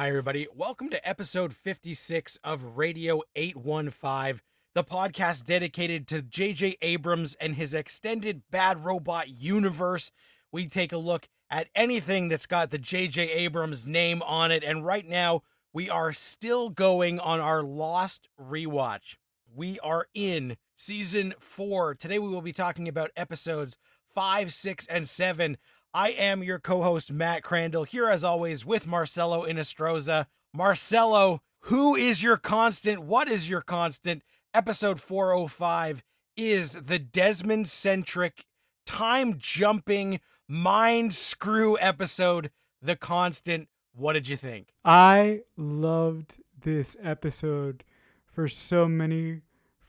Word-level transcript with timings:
Hi, 0.00 0.08
everybody. 0.08 0.46
Welcome 0.56 0.88
to 0.88 1.06
episode 1.06 1.54
56 1.54 2.38
of 2.42 2.78
Radio 2.78 3.20
815, 3.36 4.40
the 4.72 4.82
podcast 4.82 5.44
dedicated 5.44 6.08
to 6.08 6.22
J.J. 6.22 6.78
Abrams 6.80 7.34
and 7.34 7.54
his 7.56 7.74
extended 7.74 8.40
Bad 8.50 8.82
Robot 8.82 9.28
universe. 9.28 10.10
We 10.50 10.68
take 10.68 10.90
a 10.90 10.96
look 10.96 11.28
at 11.50 11.68
anything 11.74 12.30
that's 12.30 12.46
got 12.46 12.70
the 12.70 12.78
J.J. 12.78 13.30
Abrams 13.30 13.86
name 13.86 14.22
on 14.22 14.50
it. 14.50 14.64
And 14.64 14.86
right 14.86 15.06
now, 15.06 15.42
we 15.70 15.90
are 15.90 16.14
still 16.14 16.70
going 16.70 17.20
on 17.20 17.38
our 17.38 17.62
Lost 17.62 18.26
rewatch. 18.40 19.16
We 19.54 19.78
are 19.80 20.06
in 20.14 20.56
season 20.74 21.34
four. 21.38 21.94
Today, 21.94 22.18
we 22.18 22.30
will 22.30 22.40
be 22.40 22.54
talking 22.54 22.88
about 22.88 23.10
episodes 23.18 23.76
five, 24.14 24.54
six, 24.54 24.86
and 24.86 25.06
seven. 25.06 25.58
I 25.92 26.10
am 26.10 26.44
your 26.44 26.60
co 26.60 26.82
host, 26.82 27.10
Matt 27.10 27.42
Crandall, 27.42 27.82
here 27.84 28.08
as 28.08 28.22
always 28.22 28.64
with 28.64 28.86
Marcelo 28.86 29.44
Inostroza. 29.44 30.26
Marcelo, 30.54 31.42
who 31.62 31.96
is 31.96 32.22
your 32.22 32.36
constant? 32.36 33.00
What 33.02 33.28
is 33.28 33.48
your 33.48 33.60
constant? 33.60 34.22
Episode 34.54 35.00
405 35.00 36.02
is 36.36 36.72
the 36.74 37.00
Desmond 37.00 37.68
centric, 37.68 38.44
time 38.86 39.34
jumping, 39.38 40.20
mind 40.46 41.12
screw 41.12 41.76
episode, 41.80 42.52
The 42.80 42.94
Constant. 42.96 43.68
What 43.92 44.12
did 44.12 44.28
you 44.28 44.36
think? 44.36 44.68
I 44.84 45.40
loved 45.56 46.36
this 46.58 46.96
episode 47.02 47.82
for 48.26 48.46
so 48.46 48.86
many 48.86 49.40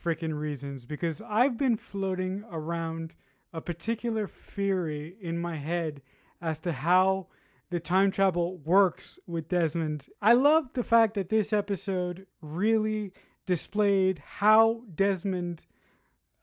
freaking 0.03 0.37
reasons 0.37 0.85
because 0.85 1.21
I've 1.21 1.57
been 1.57 1.77
floating 1.77 2.43
around 2.51 3.13
a 3.53 3.61
particular 3.61 4.27
theory 4.27 5.15
in 5.19 5.37
my 5.37 5.57
head 5.57 6.01
as 6.41 6.59
to 6.61 6.71
how 6.71 7.27
the 7.69 7.79
time 7.79 8.11
travel 8.11 8.57
works 8.57 9.19
with 9.27 9.47
Desmond. 9.47 10.07
I 10.21 10.33
love 10.33 10.73
the 10.73 10.83
fact 10.83 11.13
that 11.13 11.29
this 11.29 11.53
episode 11.53 12.27
really 12.41 13.13
displayed 13.45 14.19
how 14.19 14.83
Desmond 14.93 15.65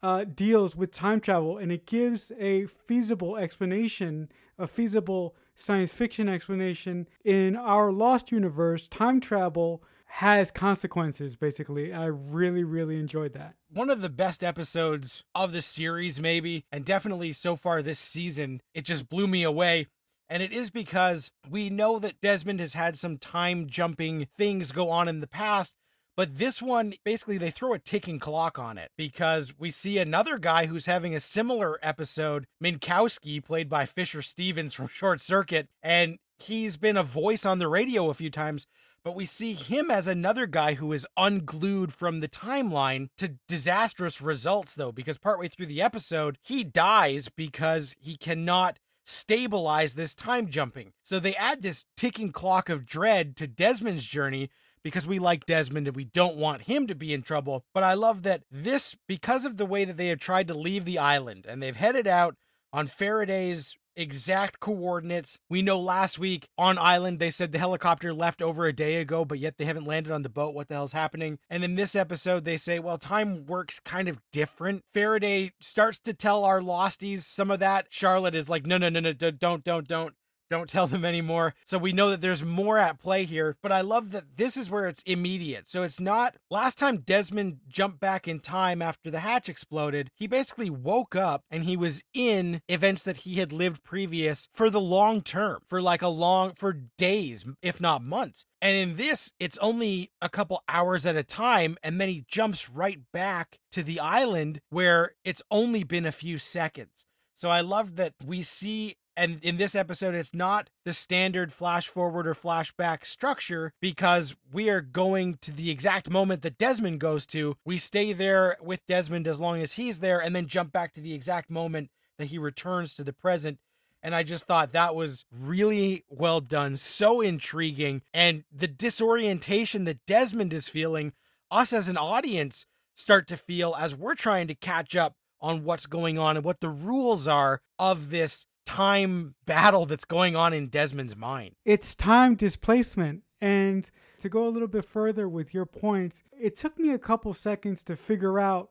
uh, 0.02 0.24
deals 0.24 0.76
with 0.76 0.90
time 0.92 1.20
travel 1.20 1.58
and 1.58 1.72
it 1.72 1.86
gives 1.86 2.32
a 2.38 2.66
feasible 2.66 3.36
explanation, 3.36 4.30
a 4.58 4.66
feasible 4.66 5.34
science 5.54 5.92
fiction 5.92 6.28
explanation. 6.28 7.08
In 7.24 7.56
our 7.56 7.92
Lost 7.92 8.30
universe, 8.30 8.88
time 8.88 9.20
travel 9.20 9.82
has 10.08 10.50
consequences, 10.50 11.36
basically. 11.36 11.92
I 11.92 12.06
really, 12.06 12.64
really 12.64 12.98
enjoyed 12.98 13.34
that. 13.34 13.54
One 13.70 13.90
of 13.90 14.00
the 14.00 14.08
best 14.08 14.42
episodes 14.42 15.22
of 15.34 15.52
the 15.52 15.62
series, 15.62 16.18
maybe, 16.18 16.64
and 16.72 16.84
definitely 16.84 17.32
so 17.32 17.56
far 17.56 17.82
this 17.82 17.98
season. 17.98 18.62
It 18.74 18.84
just 18.84 19.08
blew 19.08 19.26
me 19.26 19.42
away. 19.42 19.86
And 20.30 20.42
it 20.42 20.52
is 20.52 20.70
because 20.70 21.30
we 21.48 21.70
know 21.70 21.98
that 21.98 22.20
Desmond 22.20 22.60
has 22.60 22.74
had 22.74 22.96
some 22.96 23.16
time 23.16 23.66
jumping 23.66 24.26
things 24.36 24.72
go 24.72 24.90
on 24.90 25.08
in 25.08 25.20
the 25.20 25.26
past. 25.26 25.74
But 26.16 26.36
this 26.36 26.60
one, 26.60 26.94
basically, 27.04 27.38
they 27.38 27.50
throw 27.50 27.74
a 27.74 27.78
ticking 27.78 28.18
clock 28.18 28.58
on 28.58 28.76
it 28.76 28.90
because 28.96 29.52
we 29.56 29.70
see 29.70 29.98
another 29.98 30.36
guy 30.36 30.66
who's 30.66 30.86
having 30.86 31.14
a 31.14 31.20
similar 31.20 31.78
episode, 31.80 32.46
Minkowski, 32.62 33.42
played 33.42 33.68
by 33.68 33.86
Fisher 33.86 34.20
Stevens 34.20 34.74
from 34.74 34.88
Short 34.92 35.20
Circuit. 35.20 35.68
And 35.82 36.18
he's 36.38 36.76
been 36.76 36.96
a 36.96 37.02
voice 37.02 37.46
on 37.46 37.58
the 37.58 37.68
radio 37.68 38.10
a 38.10 38.14
few 38.14 38.30
times 38.30 38.66
but 39.08 39.16
we 39.16 39.24
see 39.24 39.54
him 39.54 39.90
as 39.90 40.06
another 40.06 40.44
guy 40.46 40.74
who 40.74 40.92
is 40.92 41.06
unglued 41.16 41.94
from 41.94 42.20
the 42.20 42.28
timeline 42.28 43.08
to 43.16 43.38
disastrous 43.48 44.20
results, 44.20 44.74
though, 44.74 44.92
because 44.92 45.16
partway 45.16 45.48
through 45.48 45.64
the 45.64 45.80
episode, 45.80 46.36
he 46.42 46.62
dies 46.62 47.30
because 47.34 47.96
he 47.98 48.18
cannot 48.18 48.78
stabilize 49.06 49.94
this 49.94 50.14
time 50.14 50.50
jumping. 50.50 50.92
So 51.02 51.18
they 51.18 51.34
add 51.36 51.62
this 51.62 51.86
ticking 51.96 52.32
clock 52.32 52.68
of 52.68 52.84
dread 52.84 53.34
to 53.38 53.46
Desmond's 53.46 54.04
journey 54.04 54.50
because 54.82 55.06
we 55.06 55.18
like 55.18 55.46
Desmond 55.46 55.86
and 55.86 55.96
we 55.96 56.04
don't 56.04 56.36
want 56.36 56.64
him 56.64 56.86
to 56.86 56.94
be 56.94 57.14
in 57.14 57.22
trouble. 57.22 57.64
But 57.72 57.84
I 57.84 57.94
love 57.94 58.24
that 58.24 58.42
this, 58.50 58.94
because 59.06 59.46
of 59.46 59.56
the 59.56 59.64
way 59.64 59.86
that 59.86 59.96
they 59.96 60.08
have 60.08 60.20
tried 60.20 60.48
to 60.48 60.54
leave 60.54 60.84
the 60.84 60.98
island 60.98 61.46
and 61.48 61.62
they've 61.62 61.74
headed 61.74 62.06
out 62.06 62.36
on 62.74 62.86
Faraday's 62.86 63.74
exact 63.98 64.60
coordinates. 64.60 65.38
We 65.50 65.60
know 65.60 65.78
last 65.78 66.18
week 66.18 66.48
on 66.56 66.78
island 66.78 67.18
they 67.18 67.30
said 67.30 67.52
the 67.52 67.58
helicopter 67.58 68.14
left 68.14 68.40
over 68.40 68.66
a 68.66 68.72
day 68.72 68.96
ago, 68.96 69.24
but 69.24 69.38
yet 69.38 69.58
they 69.58 69.64
haven't 69.64 69.86
landed 69.86 70.12
on 70.12 70.22
the 70.22 70.28
boat. 70.28 70.54
What 70.54 70.68
the 70.68 70.74
hell's 70.74 70.92
happening? 70.92 71.38
And 71.50 71.64
in 71.64 71.74
this 71.74 71.96
episode, 71.96 72.44
they 72.44 72.56
say, 72.56 72.78
well, 72.78 72.98
time 72.98 73.44
works 73.46 73.80
kind 73.80 74.08
of 74.08 74.20
different. 74.32 74.84
Faraday 74.94 75.52
starts 75.60 75.98
to 76.00 76.14
tell 76.14 76.44
our 76.44 76.60
losties 76.60 77.22
some 77.22 77.50
of 77.50 77.58
that. 77.60 77.88
Charlotte 77.90 78.34
is 78.34 78.48
like, 78.48 78.64
no, 78.64 78.78
no, 78.78 78.88
no, 78.88 79.00
no, 79.00 79.12
don't, 79.12 79.64
don't, 79.64 79.88
don't. 79.88 80.14
Don't 80.50 80.68
tell 80.68 80.86
them 80.86 81.04
anymore. 81.04 81.54
So 81.64 81.78
we 81.78 81.92
know 81.92 82.10
that 82.10 82.20
there's 82.20 82.42
more 82.42 82.78
at 82.78 82.98
play 82.98 83.24
here, 83.24 83.56
but 83.62 83.72
I 83.72 83.82
love 83.82 84.12
that 84.12 84.36
this 84.36 84.56
is 84.56 84.70
where 84.70 84.86
it's 84.86 85.02
immediate. 85.02 85.68
So 85.68 85.82
it's 85.82 86.00
not 86.00 86.36
last 86.50 86.78
time 86.78 86.98
Desmond 86.98 87.58
jumped 87.68 88.00
back 88.00 88.26
in 88.26 88.40
time 88.40 88.80
after 88.80 89.10
the 89.10 89.20
hatch 89.20 89.48
exploded, 89.48 90.10
he 90.14 90.26
basically 90.26 90.70
woke 90.70 91.14
up 91.14 91.44
and 91.50 91.64
he 91.64 91.76
was 91.76 92.02
in 92.14 92.62
events 92.68 93.02
that 93.02 93.18
he 93.18 93.36
had 93.36 93.52
lived 93.52 93.84
previous 93.84 94.48
for 94.52 94.70
the 94.70 94.80
long 94.80 95.22
term, 95.22 95.60
for 95.66 95.82
like 95.82 96.02
a 96.02 96.08
long, 96.08 96.54
for 96.54 96.72
days, 96.96 97.44
if 97.60 97.80
not 97.80 98.02
months. 98.02 98.44
And 98.60 98.76
in 98.76 98.96
this, 98.96 99.32
it's 99.38 99.58
only 99.58 100.10
a 100.20 100.28
couple 100.28 100.62
hours 100.68 101.06
at 101.06 101.16
a 101.16 101.22
time. 101.22 101.76
And 101.82 102.00
then 102.00 102.08
he 102.08 102.24
jumps 102.26 102.68
right 102.70 103.00
back 103.12 103.58
to 103.72 103.82
the 103.82 104.00
island 104.00 104.60
where 104.70 105.12
it's 105.24 105.42
only 105.50 105.84
been 105.84 106.06
a 106.06 106.12
few 106.12 106.38
seconds. 106.38 107.04
So 107.36 107.50
I 107.50 107.60
love 107.60 107.94
that 107.96 108.14
we 108.24 108.42
see 108.42 108.96
and 109.18 109.42
in 109.42 109.56
this 109.56 109.74
episode, 109.74 110.14
it's 110.14 110.32
not 110.32 110.70
the 110.84 110.92
standard 110.92 111.52
flash 111.52 111.88
forward 111.88 112.26
or 112.26 112.34
flashback 112.34 113.04
structure 113.04 113.72
because 113.80 114.36
we 114.52 114.70
are 114.70 114.80
going 114.80 115.38
to 115.42 115.50
the 115.50 115.70
exact 115.70 116.08
moment 116.08 116.42
that 116.42 116.56
Desmond 116.56 117.00
goes 117.00 117.26
to. 117.26 117.56
We 117.64 117.78
stay 117.78 118.12
there 118.12 118.56
with 118.62 118.86
Desmond 118.86 119.26
as 119.26 119.40
long 119.40 119.60
as 119.60 119.72
he's 119.72 119.98
there 119.98 120.20
and 120.20 120.36
then 120.36 120.46
jump 120.46 120.72
back 120.72 120.94
to 120.94 121.00
the 121.00 121.14
exact 121.14 121.50
moment 121.50 121.90
that 122.18 122.26
he 122.26 122.38
returns 122.38 122.94
to 122.94 123.04
the 123.04 123.12
present. 123.12 123.58
And 124.04 124.14
I 124.14 124.22
just 124.22 124.46
thought 124.46 124.72
that 124.72 124.94
was 124.94 125.24
really 125.36 126.04
well 126.08 126.40
done, 126.40 126.76
so 126.76 127.20
intriguing. 127.20 128.02
And 128.14 128.44
the 128.52 128.68
disorientation 128.68 129.82
that 129.84 130.06
Desmond 130.06 130.54
is 130.54 130.68
feeling, 130.68 131.12
us 131.50 131.72
as 131.72 131.88
an 131.88 131.96
audience 131.96 132.66
start 132.94 133.26
to 133.28 133.36
feel 133.36 133.74
as 133.76 133.96
we're 133.96 134.14
trying 134.14 134.46
to 134.46 134.54
catch 134.54 134.94
up 134.94 135.14
on 135.40 135.64
what's 135.64 135.86
going 135.86 136.18
on 136.18 136.36
and 136.36 136.44
what 136.44 136.60
the 136.60 136.68
rules 136.68 137.26
are 137.26 137.60
of 137.78 138.10
this 138.10 138.46
time 138.68 139.34
battle 139.46 139.86
that's 139.86 140.04
going 140.04 140.36
on 140.36 140.52
in 140.52 140.68
Desmond's 140.68 141.16
mind. 141.16 141.54
It's 141.64 141.94
time 141.94 142.34
displacement. 142.34 143.22
And 143.40 143.90
to 144.18 144.28
go 144.28 144.46
a 144.46 144.50
little 144.50 144.68
bit 144.68 144.84
further 144.84 145.26
with 145.26 145.54
your 145.54 145.64
point, 145.64 146.22
it 146.38 146.54
took 146.54 146.78
me 146.78 146.90
a 146.90 146.98
couple 146.98 147.32
seconds 147.32 147.82
to 147.84 147.96
figure 147.96 148.38
out 148.38 148.70